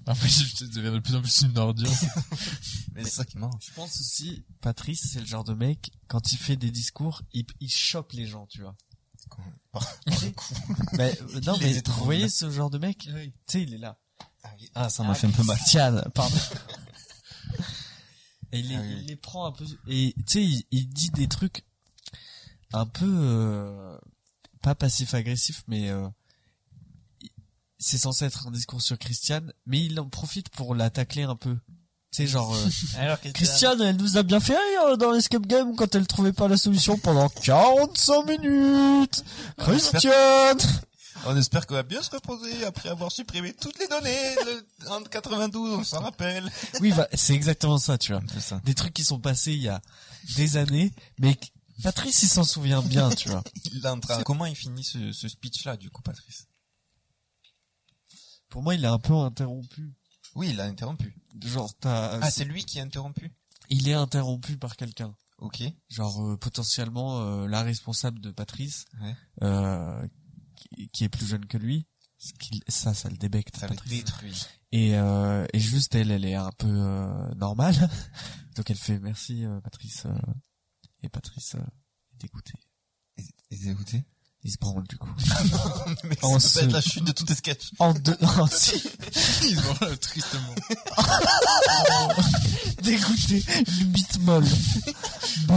[0.07, 1.91] Après, je deviens de plus en plus une ordure.
[2.95, 3.67] mais c'est ça qui marche.
[3.67, 7.45] Je pense aussi, Patrice, c'est le genre de mec, quand il fait des discours, il,
[7.59, 8.75] il chope les gens, tu vois.
[9.71, 10.55] Par, par le coup.
[10.93, 12.97] Mais, euh, non, Il mais vous voyez ce genre de mec?
[12.97, 13.99] Tu sais, il est là.
[14.43, 14.71] Ah, oui.
[14.73, 15.59] Ah, ça m'a fait un peu mal.
[15.67, 16.35] Tiens, pardon.
[18.51, 18.97] Et il les, Ah oui.
[19.01, 21.63] il les prend un peu, et tu sais, il, il dit des trucs
[22.73, 23.97] un peu, euh,
[24.61, 26.07] pas passif-agressif, mais euh,
[27.79, 31.35] c'est censé être un discours sur Christiane, mais il en profite pour la tacler un
[31.35, 31.55] peu.
[32.11, 35.75] Tu sais, genre, euh, Alors, Christiane, elle nous a bien fait rire dans l'escape game
[35.75, 39.23] quand elle trouvait pas la solution pendant 45 minutes.
[39.57, 40.59] Christiane!
[41.25, 45.03] On espère qu'on va bien se reposer après avoir supprimé toutes les données de- en
[45.03, 46.49] 92, on s'en rappelle.
[46.79, 48.21] Oui, bah, c'est exactement ça, tu vois.
[48.39, 48.59] Ça.
[48.63, 49.81] Des trucs qui sont passés il y a
[50.37, 51.37] des années, mais
[51.83, 53.43] Patrice, il s'en souvient bien, tu vois.
[53.65, 56.47] Il est en train- Comment il finit ce, ce speech-là, du coup, Patrice?
[58.49, 59.93] Pour moi, il est un peu interrompu.
[60.35, 61.15] Oui, il a interrompu.
[61.43, 63.31] Genre, t'as, Ah, c'est lui qui a interrompu?
[63.69, 65.13] Il est interrompu par quelqu'un.
[65.39, 65.63] Ok.
[65.89, 69.15] Genre, euh, potentiellement, euh, la responsable de Patrice, Ouais.
[69.43, 70.07] euh,
[70.75, 71.85] qui, qui est plus jeune que lui.
[72.67, 73.57] Ça, ça le débecte.
[73.57, 73.89] Ça le Patrice.
[74.03, 74.45] détruit.
[74.71, 77.89] Et, euh, et juste elle, elle est un peu euh, normale.
[78.55, 80.03] Donc elle fait merci euh, Patrice.
[80.05, 80.13] euh,
[81.03, 81.59] et Patrice euh,
[82.13, 82.53] est dégoûté.
[83.17, 84.03] Et c'est écouté
[84.43, 85.09] Il se branle du coup.
[86.03, 87.71] Mais En ça ce- va être la chute de tous tes sketchs.
[87.79, 88.81] En deux, en si,
[89.43, 90.55] Il se branle tristement.
[92.83, 93.43] dégoûté,
[93.81, 94.47] une bite molle.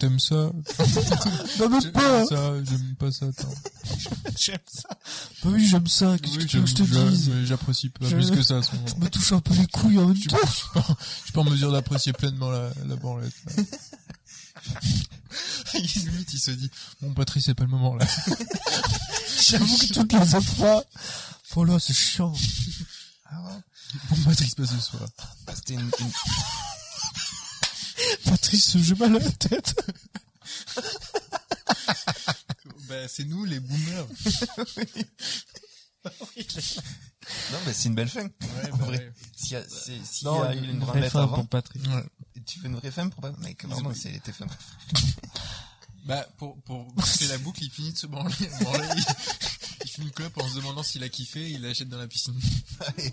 [0.00, 0.34] T'aimes ça?
[0.34, 2.24] Non mais J'aime pas.
[2.24, 3.54] ça, j'aime pas ça, attends.
[4.38, 4.88] J'aime ça.
[4.88, 6.16] Bah oui j'aime ça.
[6.18, 7.30] Qu'est-ce que tu veux que je te dise?
[7.44, 8.86] j'apprécie pas Je- plus que ça à ce moment.
[8.88, 10.38] Je me touche un peu les couilles en même Je suis temps.
[10.38, 13.32] pas, je suis pas- je suis pas en mesure d'apprécier pleinement la, la branlette.
[15.74, 16.70] Limite, il se dit,
[17.02, 18.06] bon, Patrice, c'est pas le moment, là.
[19.48, 20.82] J'avoue que toutes les autres fois.
[21.56, 22.32] Oh là c'est chiant.
[23.32, 25.02] Bon, Patrice, pas ce soir.
[25.46, 26.10] Bah, C'était une, une-
[28.24, 29.74] Patrice j'ai mal à la tête.
[32.88, 34.06] Bah, c'est nous, les boomers.
[37.52, 38.22] Non, mais c'est une belle fin.
[38.24, 38.98] Ouais, En bah, vrai.
[38.98, 39.12] ouais.
[39.36, 41.82] S'il y a, c'est- s'il y Non a eu une vraie fin avant, pour Patrice.
[41.86, 42.04] Ouais.
[42.46, 44.46] tu fais une vraie fin pour pas, mec, vraiment, c'est, était fin.
[46.06, 48.34] Bah, pour, pour boucler la boucle, il finit de se branler.
[48.62, 49.04] branler, il,
[49.84, 52.40] il fume une clope en se demandant s'il a kiffé, il l'achète dans la piscine.
[52.98, 53.12] Et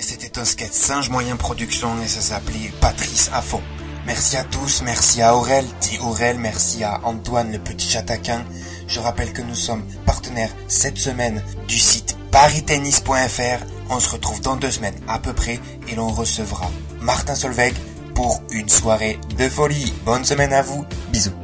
[0.00, 3.62] c'était un sketch Singe Moyen Production et ça s'appelait Patrice fond.
[4.06, 8.44] Merci à tous, merci à Aurel, dit Aurel, merci à Antoine le petit chataquin.
[8.88, 13.64] Je rappelle que nous sommes partenaires cette semaine du site paristennis.fr.
[13.90, 16.70] On se retrouve dans deux semaines à peu près et l'on recevra
[17.00, 17.74] Martin Solveig
[18.14, 19.92] pour une soirée de folie.
[20.04, 21.34] Bonne semaine à vous, bisous.